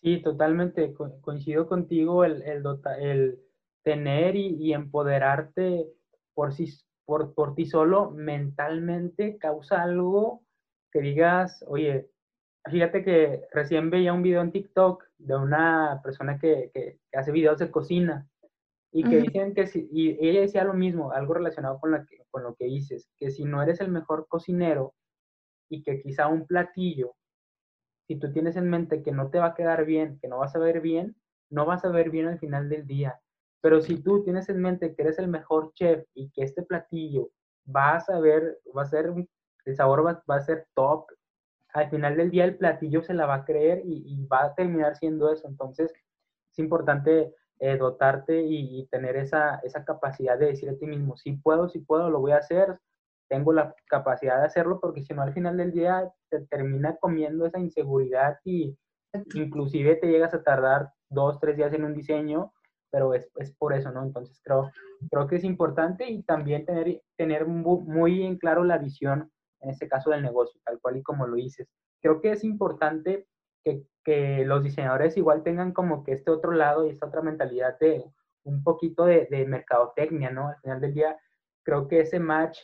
[0.00, 2.62] Sí, totalmente, coincido contigo, el, el,
[3.00, 3.40] el
[3.82, 5.88] tener y, empoderarte
[6.34, 6.72] por, sí,
[7.04, 10.42] por, por ti solo mentalmente causa algo
[10.92, 12.10] que digas, oye,
[12.64, 17.58] fíjate que recién veía un video en TikTok de una persona que, que, hace videos
[17.58, 18.28] de cocina
[18.92, 22.42] y que dicen que si, y ella decía lo mismo, algo relacionado con, la con
[22.42, 24.94] lo que dices, que si no eres el mejor cocinero
[25.68, 27.14] y que quizá un platillo
[28.08, 30.56] si tú tienes en mente que no te va a quedar bien, que no vas
[30.56, 31.14] a ver bien,
[31.50, 33.20] no vas a ver bien al final del día.
[33.60, 37.28] Pero si tú tienes en mente que eres el mejor chef y que este platillo
[37.66, 39.12] vas a ver, va a ser,
[39.66, 41.06] el sabor va, a ser top,
[41.78, 44.96] al final del día el platillo se la va a creer y, va a terminar
[44.96, 45.48] siendo eso.
[45.48, 45.92] Entonces,
[46.52, 51.16] es importante eh, dotarte y, y, tener esa, esa capacidad de decir a ti mismo,
[51.16, 52.78] si puedo, si puedo, lo voy a hacer,
[53.28, 57.46] tengo la capacidad de hacerlo porque si no al final del día te termina comiendo
[57.46, 58.76] esa inseguridad y
[59.34, 62.52] inclusive te llegas a tardar dos, tres días en un diseño,
[62.90, 64.02] pero es, es por eso, ¿no?
[64.02, 64.70] Entonces creo,
[65.10, 69.88] creo que es importante y también tener, tener muy en claro la visión, en este
[69.88, 71.68] caso del negocio, tal cual y como lo dices.
[72.00, 73.26] Creo que es importante
[73.64, 77.78] que, que los diseñadores igual tengan como que este otro lado y esta otra mentalidad
[77.78, 78.04] de
[78.48, 80.48] un poquito de, mercadotecnia, ¿no?
[80.48, 81.16] Al final del día,
[81.64, 82.58] creo que ese match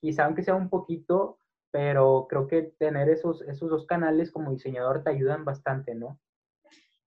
[0.00, 1.38] quizá aunque sea un poquito,
[1.70, 6.18] pero creo que tener esos, esos dos canales como diseñador te ayudan bastante, ¿no?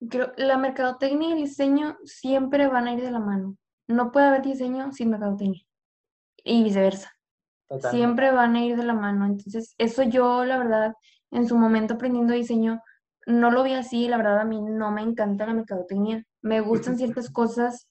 [0.10, 3.58] Creo, la mercadotecnia y el diseño siempre van a ir de la mano.
[3.88, 5.64] No puede haber diseño sin mercadotecnia
[6.44, 7.13] y viceversa.
[7.90, 9.26] Siempre van a ir de la mano.
[9.26, 10.94] Entonces, eso yo, la verdad,
[11.32, 12.82] en su momento aprendiendo diseño,
[13.26, 14.08] no lo vi así.
[14.08, 16.24] La verdad, a mí no me encanta la mercadotecnia.
[16.42, 17.90] Me gustan ciertas cosas,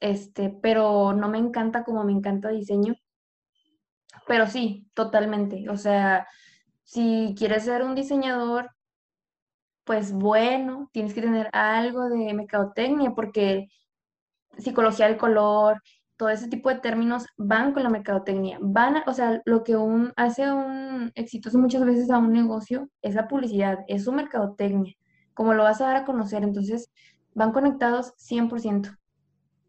[0.00, 2.94] este, pero no me encanta como me encanta diseño.
[4.26, 5.68] Pero sí, totalmente.
[5.70, 6.26] O sea,
[6.84, 8.70] si quieres ser un diseñador,
[9.84, 13.68] pues bueno, tienes que tener algo de mercadotecnia, porque
[14.58, 15.82] psicología del color,
[16.18, 18.58] todo ese tipo de términos van con la mercadotecnia.
[18.60, 23.14] Van, o sea, lo que un, hace un exitoso muchas veces a un negocio es
[23.14, 24.94] la publicidad, es su mercadotecnia,
[25.32, 26.42] como lo vas a dar a conocer.
[26.42, 26.90] Entonces,
[27.34, 28.98] van conectados 100%.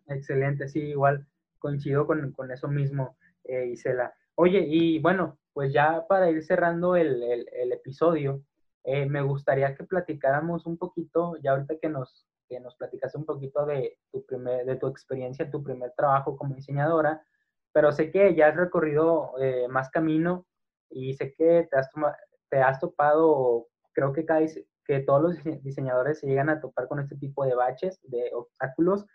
[0.08, 1.28] Excelente, sí, igual
[1.60, 4.14] coincido con, eso mismo, eh, Isela.
[4.36, 7.22] Oye, y bueno, pues ya para ir cerrando el,
[7.72, 8.42] episodio,
[8.84, 13.26] eh, me gustaría que platicáramos un poquito, ya ahorita que nos, que nos platicaste un
[13.26, 17.24] poquito de tu, primer, de tu experiencia, tu primer trabajo como diseñadora,
[17.72, 20.46] pero sé que ya has recorrido eh, más camino
[20.90, 21.90] y sé que te has,
[22.50, 24.42] te has topado, creo que, cada,
[24.86, 29.06] que todos los diseñadores se llegan a topar con este tipo de baches, de obstáculos,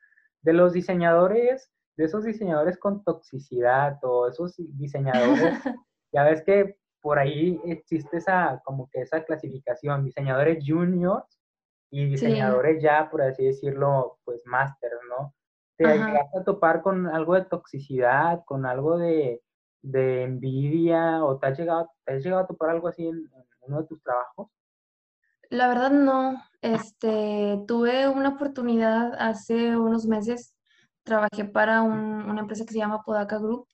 [0.42, 5.58] de los diseñadores, de esos diseñadores con toxicidad o esos diseñadores,
[6.12, 11.38] ya ves que por ahí existe esa, como que esa clasificación, diseñadores juniors
[11.94, 15.32] y diseñadores ya, por así decirlo, pues máster, ¿no?
[15.76, 19.40] ¿Te llegaste a topar con algo de toxicidad, con algo de,
[19.84, 23.30] envidia o te has, llegado, has llegado a topar algo así en,
[23.60, 24.48] uno de tus trabajos?
[25.50, 26.42] La verdad no.
[26.62, 30.56] Este, tuve una oportunidad hace unos meses.
[31.04, 33.68] Trabajé para una empresa que se llama Podaca Group.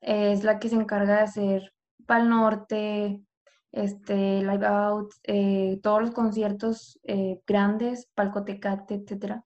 [0.00, 1.72] Es la que se encarga de hacer
[2.06, 3.24] Pal Norte,
[3.72, 9.42] este, Live Out, eh, todos los conciertos eh, grandes, Palcotecate, etc.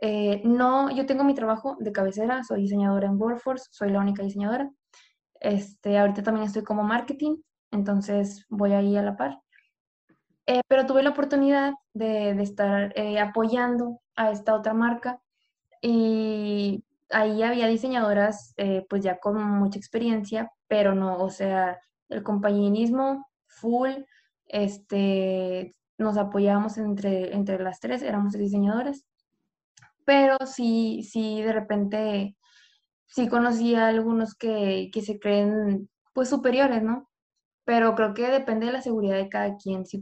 [0.00, 4.22] Eh, no, yo tengo mi trabajo de cabecera, soy diseñadora en Workforce, soy la única
[4.22, 4.70] diseñadora.
[5.40, 7.36] Este, ahorita también estoy como marketing,
[7.70, 9.40] entonces voy ahí a la par.
[10.68, 15.20] pero tuve la oportunidad de, de estar apoyando a esta otra marca
[15.80, 18.54] y ahí había diseñadoras
[18.88, 21.78] pues ya con mucha experiencia, pero no, o sea,
[22.08, 23.90] el compañerismo full,
[24.46, 29.04] este, nos apoyábamos entre, entre las tres, éramos diseñadoras,
[30.04, 32.36] pero sí, sí, de repente,
[33.06, 37.10] sí conocí a algunos que, que se creen, pues, superiores, ¿no?
[37.64, 39.86] Pero creo que depende de la seguridad de cada quien.
[39.86, 40.00] Si,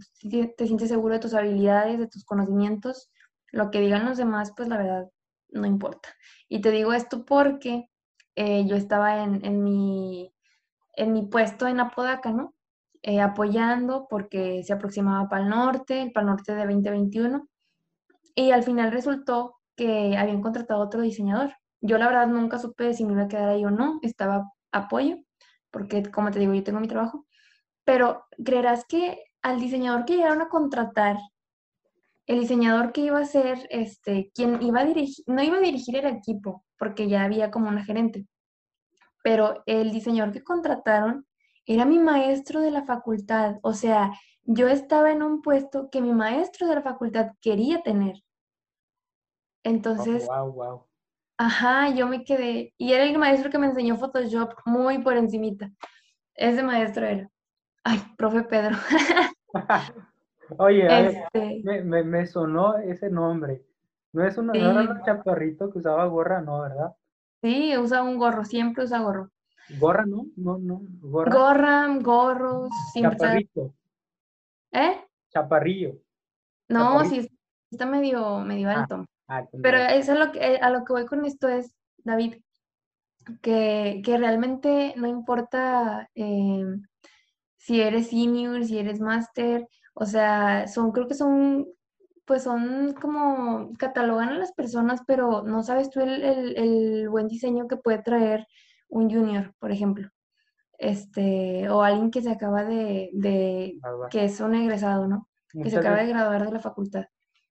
[0.57, 3.11] te sientes seguro de tus habilidades, de tus conocimientos,
[3.53, 5.09] lo que digan los demás, pues la verdad
[5.51, 6.09] no importa.
[6.49, 7.89] Y te digo esto porque
[8.37, 10.35] eh, yo estaba en, en, mi,
[10.97, 12.55] en mi puesto en Apodaca, ¿no?
[13.05, 17.49] Eh, apoyando porque se aproximaba para el norte, el Pal Norte de 2021,
[18.37, 21.53] y al final resultó que habían contratado otro diseñador.
[21.81, 25.17] Yo la verdad nunca supe si me iba a quedar ahí o no, estaba apoyo,
[25.73, 27.27] porque como te digo, yo tengo mi trabajo,
[27.85, 31.17] pero creerás que al diseñador que llegaron a contratar,
[32.27, 35.97] el diseñador que iba a ser, este, quien iba a dirigir, no iba a dirigir
[35.97, 38.29] el equipo, porque ya había como una gerente,
[39.25, 41.27] pero el diseñador que contrataron
[41.67, 43.57] era mi maestro de la facultad.
[43.63, 44.13] O sea,
[44.45, 48.17] yo estaba en un puesto que mi maestro de la facultad quería tener.
[49.63, 50.87] Entonces, wow, wow.
[51.39, 52.75] Ajá, yo me quedé.
[52.79, 55.71] Y era el maestro que me enseñó Photoshop muy por encimita.
[56.35, 57.31] Ese maestro era.
[57.85, 58.77] Ay, profe Pedro.
[60.59, 63.65] Oye, este me, me, sonó ese nombre.
[64.13, 66.95] No es un, no era un chaparrito que usaba gorra, no, ¿verdad?
[67.43, 69.31] Sí, usa un gorro, siempre usa gorro.
[69.79, 70.27] Gorra, ¿no?
[70.37, 70.83] No, no.
[71.01, 73.75] Gorra, gorra gorros, Chaparrito.
[74.73, 75.05] ¿Eh?
[75.31, 75.99] Chaparrillo.
[76.69, 77.29] No, sí,
[77.71, 79.05] está medio, medio ah, alto.
[79.29, 82.37] Ah, Pero eso es lo que, a lo que voy con esto es, David,
[83.41, 86.65] que, realmente no importa eh,
[87.57, 91.67] si eres senior, si eres master, o sea, son, creo que son
[92.25, 97.77] pues son como, catalogan a las personas, pero no sabes tú el, buen diseño que
[97.77, 98.47] puede traer
[98.93, 100.09] un junior, por ejemplo.
[100.79, 103.11] Este, o alguien que se acaba de,
[104.11, 105.29] que es un egresado, ¿no?
[105.53, 107.05] que se acaba de graduar de la facultad.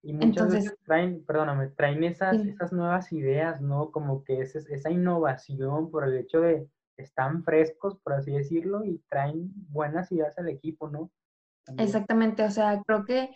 [0.04, 3.92] Y muchas Entonces, veces traen, perdóname, traen esas, esas nuevas ideas, ¿no?
[3.92, 6.68] Como que es, esa innovación por el hecho de
[6.98, 11.12] están frescos, por así decirlo, y traen buenas ideas al equipo, ¿no?
[11.78, 13.30] Exactamente, o sea, creo que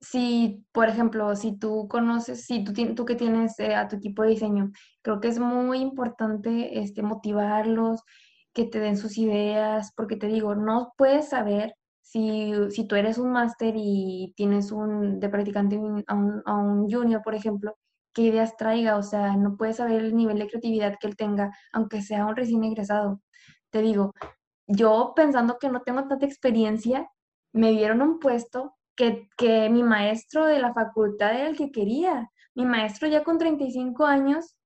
[0.00, 4.22] si, por ejemplo, si tú conoces, si tú, tú que tienes eh, a tu equipo
[4.22, 4.72] de diseño,
[5.02, 8.02] creo que es muy importante este, motivarlos,
[8.52, 13.18] que te den sus ideas, porque te digo, no puedes saber si, si tú eres
[13.18, 17.76] un máster y tienes un de practicante a un, a un junior, por ejemplo,
[18.14, 21.52] qué ideas traiga, o sea, no puedes saber el nivel de creatividad que él tenga,
[21.72, 23.20] aunque sea un recién egresado.
[23.70, 24.12] te digo,
[24.66, 27.08] yo pensando que no tengo tanta experiencia,
[27.52, 32.30] me dieron un puesto que, que mi maestro de la facultad era el que quería.
[32.54, 34.58] Mi maestro ya con 35 años,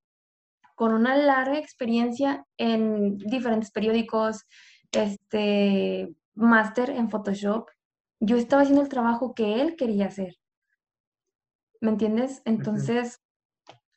[0.74, 4.44] con una larga experiencia en diferentes periódicos,
[4.90, 7.68] este, máster en Photoshop,
[8.18, 10.34] yo estaba haciendo el trabajo que él quería hacer.
[11.80, 12.42] ¿Me entiendes?
[12.44, 13.22] Entonces,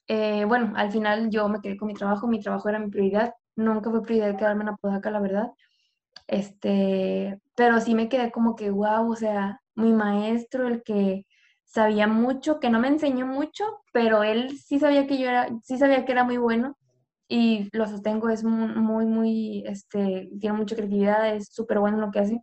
[0.08, 3.34] eh, bueno, al final yo me quedé con mi trabajo, mi trabajo era mi prioridad,
[3.56, 5.48] nunca fue prioridad quedarme en Apodaca, la verdad.
[6.28, 11.26] Este, pero sí me quedé como que, wow, o sea, mi maestro, el que
[11.64, 13.64] sabía mucho, que no me enseñó mucho,
[13.94, 16.78] pero él sí sabía que yo era, sí sabía que era muy bueno
[17.28, 22.12] y lo sostengo, es muy, muy, este, tiene mucha creatividad, es súper bueno en lo
[22.12, 22.42] que hace.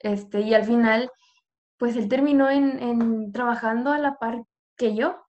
[0.00, 1.10] Este, y al final,
[1.78, 4.42] pues él terminó en, en trabajando a la par
[4.76, 5.24] que yo.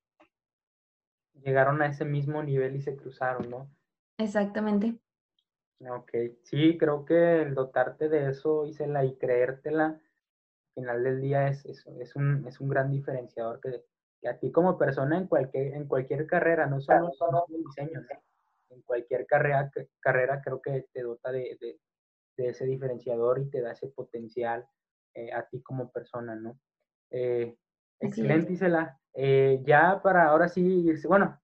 [1.43, 3.69] Llegaron a ese mismo nivel y se cruzaron, ¿no?
[4.17, 4.97] Exactamente.
[5.79, 6.11] Ok,
[6.43, 10.01] sí, creo que el dotarte de eso, Isela, y creértela,
[10.75, 13.83] final del día es, es, es, un, es un gran diferenciador que,
[14.21, 17.11] que, a ti como persona en cualquier, en cualquier carrera, no solo,
[17.49, 18.01] en diseño,
[18.69, 21.79] en cualquier carrera, carrera creo que te dota de, de,
[22.37, 24.67] de ese diferenciador y te da ese potencial
[25.13, 26.59] eh, a ti como persona, ¿no?
[27.09, 27.55] Eh,
[27.99, 28.99] excelente, Isela.
[29.13, 31.39] Eh, ya para ahora sí bueno,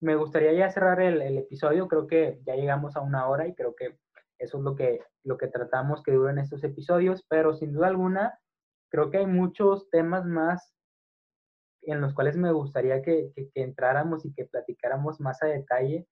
[0.00, 3.74] me gustaría ya cerrar el, episodio, creo que ya llegamos a una hora y creo
[3.74, 3.98] que
[4.38, 8.38] eso es lo que, lo que tratamos que duren estos episodios, pero sin duda alguna,
[8.90, 10.74] creo que hay muchos temas más
[11.82, 16.06] en los cuales me gustaría que, entráramos y que platicáramos más a detalle.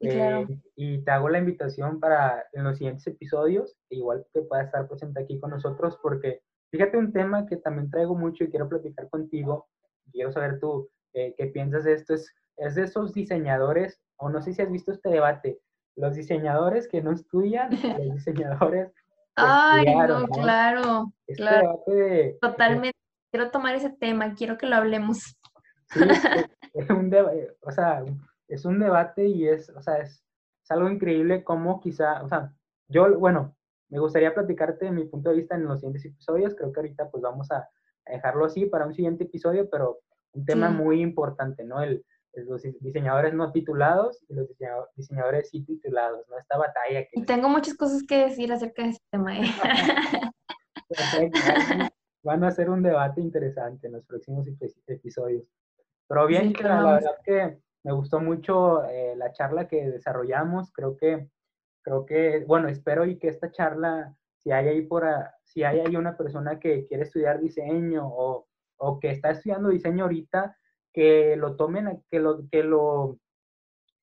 [0.00, 4.88] Eh, y te hago la invitación para en los siguientes episodios, igual que puedas estar
[4.88, 6.40] presente aquí con nosotros, porque
[6.72, 9.68] fíjate un tema que también traigo mucho y quiero platicar contigo,
[10.10, 14.42] quiero saber tú eh, qué piensas de esto, es es de esos diseñadores, o no
[14.42, 15.60] sé si has visto este debate,
[15.96, 18.92] los diseñadores que no estudian, los diseñadores.
[19.36, 21.84] Ay, no, claro, este claro.
[22.40, 22.98] Totalmente.
[23.30, 25.38] quiero tomar ese tema, quiero que lo hablemos.
[25.88, 26.00] Sí,
[26.74, 28.04] es, un debate, o sea,
[28.48, 30.22] es un debate y es, o sea, es,
[30.62, 32.52] es algo increíble cómo quizá, o sea,
[32.88, 33.56] yo, bueno,
[33.88, 36.54] me gustaría platicarte mi punto de vista en los siguientes episodios.
[36.54, 37.68] Creo que ahorita pues vamos a
[38.06, 40.00] dejarlo así para un siguiente episodio, pero
[40.32, 41.82] un tema muy importante, ¿no?
[41.82, 42.04] El,
[42.34, 44.48] los diseñadores no titulados y los
[44.96, 46.38] diseñadores sí titulados, ¿no?
[46.38, 47.20] Esta batalla que...
[47.20, 49.38] Y tengo muchas cosas que decir acerca de este tema.
[49.38, 49.50] ¿eh?
[52.22, 54.46] Van a ser un debate interesante en los próximos
[54.86, 55.44] episodios.
[56.08, 60.72] Pero bien, la verdad que me gustó mucho eh, la charla que desarrollamos.
[60.72, 61.28] Creo que,
[61.82, 65.04] creo que, bueno, espero y que esta charla, si hay ahí por,
[65.44, 70.04] si hay ahí una persona que quiere estudiar diseño o, o que está estudiando diseño
[70.04, 70.56] ahorita,
[70.92, 73.18] que lo tomen, que lo, que lo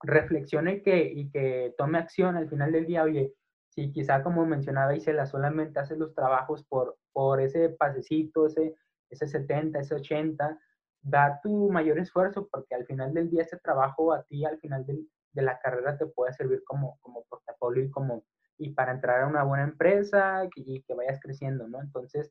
[0.02, 3.34] reflexione que, y que tome acción al final del día, oye,
[3.70, 8.76] si quizá como mencionaba Isela, solamente hace los trabajos por, por ese pasecito, ese,
[9.10, 10.60] ese 70, ese 80,
[11.02, 14.86] da tu mayor esfuerzo porque al final del día ese trabajo a ti al final
[14.86, 18.26] de la carrera te puede servir como, como portafolio y como
[18.60, 21.82] y para entrar a una buena empresa y que vayas creciendo, ¿no?
[21.82, 22.30] Entonces,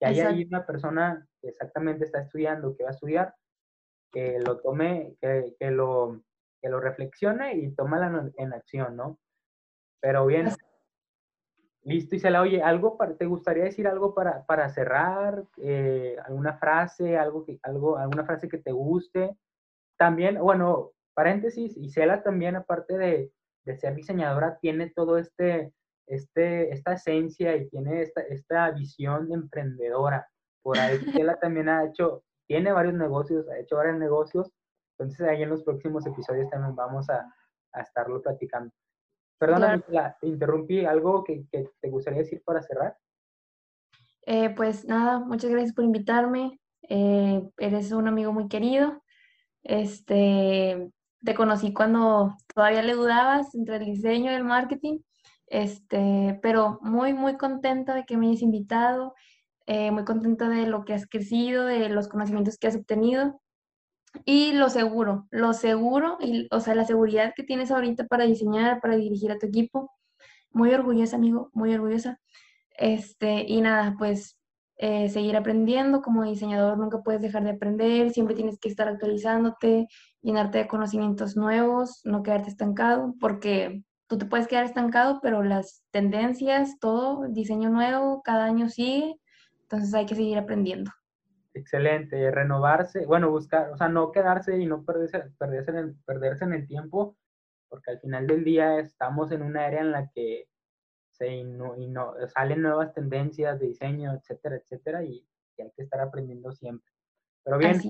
[0.00, 3.34] que haya ahí una persona que exactamente está estudiando, que va a estudiar,
[4.16, 6.22] que lo tome, que, que, lo,
[6.62, 9.18] que lo reflexione y tómala en acción, ¿no?
[10.00, 10.48] Pero bien,
[11.82, 15.44] listo, y se la oye, ¿algo para, ¿te gustaría decir algo para, para cerrar?
[15.58, 19.36] Eh, ¿Alguna frase, algo que, algo, alguna frase que te guste?
[19.98, 23.30] También, bueno, paréntesis, Isela también, aparte de,
[23.66, 25.74] de ser diseñadora, tiene todo este,
[26.06, 30.26] este, esta esencia y tiene esta, esta visión emprendedora.
[30.62, 34.50] Por ahí Isela también ha hecho tiene varios negocios, ha hecho varios negocios,
[34.98, 37.26] entonces ahí en los próximos episodios también vamos a,
[37.72, 38.72] a estarlo platicando.
[39.38, 39.82] Perdóname,
[40.20, 42.96] te interrumpí, ¿algo que, que, te gustaría decir para cerrar?
[44.24, 49.02] Eh, pues nada, muchas gracias por invitarme, eh, eres un amigo muy querido,
[49.62, 50.90] este,
[51.22, 55.00] te conocí cuando todavía le dudabas entre el diseño y el marketing,
[55.48, 59.14] este, pero muy, muy contenta de que me hayas invitado
[59.66, 63.40] eh, muy contenta de lo que has crecido, de los conocimientos que has obtenido
[64.24, 68.80] y lo seguro, lo seguro, y, o sea, la seguridad que tienes ahorita para diseñar,
[68.80, 69.90] para dirigir a tu equipo.
[70.50, 72.20] Muy orgullosa, amigo, muy orgullosa.
[72.78, 74.38] Este, y nada, pues
[74.78, 76.02] eh, seguir aprendiendo.
[76.02, 79.88] Como diseñador nunca puedes dejar de aprender, siempre tienes que estar actualizándote,
[80.22, 85.82] llenarte de conocimientos nuevos, no quedarte estancado, porque tú te puedes quedar estancado, pero las
[85.90, 89.16] tendencias, todo, diseño nuevo, cada año sigue
[89.68, 90.90] entonces hay que seguir aprendiendo.
[91.52, 96.44] Excelente, renovarse, bueno, buscar, o sea, no quedarse y no perderse, perderse, en, el, perderse
[96.44, 97.16] en el tiempo,
[97.68, 100.48] porque al final del día estamos en una era en la que
[101.10, 101.42] se
[102.28, 105.26] salen nuevas tendencias de diseño, etcétera, etcétera, y,
[105.58, 106.92] hay que estar aprendiendo siempre.
[107.42, 107.80] Pero bien,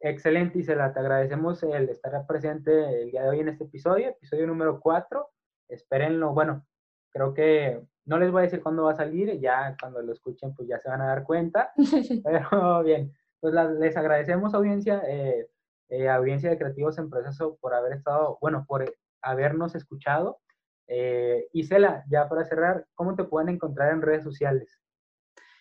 [0.00, 4.46] excelente, Isela, te agradecemos el estar presente el día de hoy en este episodio, episodio
[4.46, 5.28] número 4.
[5.68, 6.66] Espérenlo, bueno,
[7.10, 10.54] creo que no les voy a decir cuándo va a salir, ya cuando lo escuchen
[10.54, 11.72] pues ya se van a dar cuenta,
[12.24, 15.48] pero bien, pues les agradecemos audiencia, eh,
[15.88, 20.40] eh, audiencia de Creativos en Proceso por haber estado, bueno, por habernos escuchado.
[20.86, 24.80] Eh, Isela, ya para cerrar, ¿cómo te pueden encontrar en redes sociales?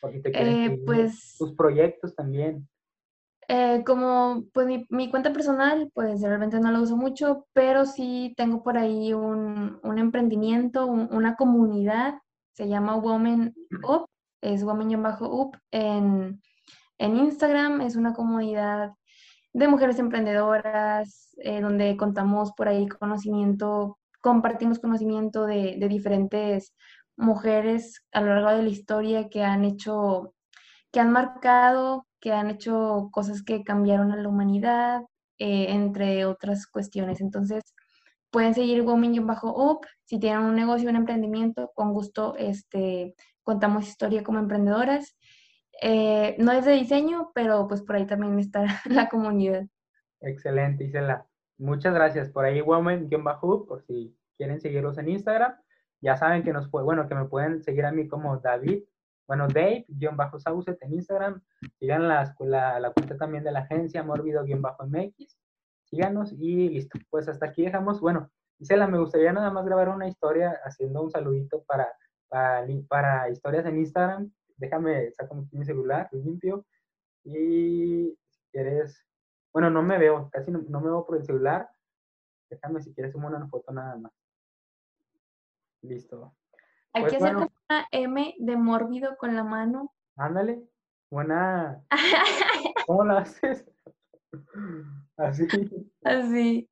[0.01, 2.67] Porque te eh, pues, tus proyectos también.
[3.51, 8.61] Eh, como pues mi, cuenta personal, pues realmente no la uso mucho, pero sí tengo
[8.61, 12.13] por ahí un, emprendimiento, una comunidad,
[12.53, 13.55] se llama Woman
[13.87, 14.05] Up,
[14.41, 16.39] es Woman-Up en,
[16.99, 18.91] en Instagram, es una comunidad
[19.53, 26.75] de mujeres emprendedoras, eh, donde contamos por ahí conocimiento, compartimos conocimiento de, de diferentes
[27.17, 30.35] mujeres a lo largo de la historia que han hecho,
[30.91, 35.01] que han marcado que han hecho cosas que cambiaron a la humanidad,
[35.37, 37.21] eh, entre otras cuestiones.
[37.21, 37.63] Entonces,
[38.31, 44.23] pueden seguir bajo up si tienen un negocio, un emprendimiento, con gusto este, contamos historia
[44.23, 45.17] como emprendedoras.
[45.81, 49.65] Eh, no es de diseño, pero pues por ahí también está la comunidad.
[50.21, 51.25] Excelente, Isela.
[51.57, 52.29] Muchas gracias.
[52.29, 55.55] Por ahí woman-up, por si quieren seguirlos en Instagram.
[56.01, 58.83] Ya saben que nos puede, bueno, que me pueden seguir a mí como David
[59.29, 61.39] bueno, Dave-Saucet en Instagram.
[61.77, 62.33] Sigan la,
[62.95, 65.37] cuenta también de la agencia Mórbido-MX.
[65.83, 66.97] Síganos y listo.
[67.11, 68.01] Pues hasta aquí dejamos.
[68.01, 71.87] Bueno, Isela, me gustaría nada más grabar una historia haciendo un saludito para,
[72.27, 74.31] para, historias en Instagram.
[74.57, 76.65] Déjame, saco mi celular, limpio.
[77.23, 79.05] Y si quieres,
[79.53, 81.69] bueno, no me veo, casi no, me veo por el celular.
[82.49, 84.11] Déjame si quieres una foto nada más.
[85.83, 86.33] Listo.
[86.93, 89.93] Hay pues que hacer como una M de mórbido con la mano.
[90.15, 90.63] Ándale,
[91.11, 91.83] buena.
[92.87, 93.65] ¿Cómo la haces?
[95.17, 95.47] Así.
[96.03, 96.69] Así.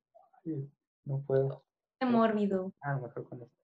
[1.04, 1.64] no puedo.
[2.00, 2.72] De mórbido.
[2.80, 3.54] Ah, mejor con esto.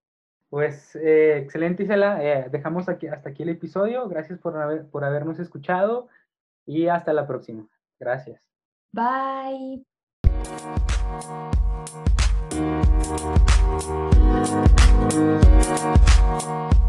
[0.49, 2.23] Pues eh, excelente, Isela.
[2.23, 4.07] Eh, dejamos aquí, hasta aquí el episodio.
[4.07, 6.07] Gracias por, haber, por habernos escuchado
[6.65, 7.67] y hasta la próxima.
[7.99, 8.49] Gracias.
[8.93, 9.85] Bye.
[12.55, 12.85] We'll
[15.09, 15.17] be
[16.37, 16.84] right.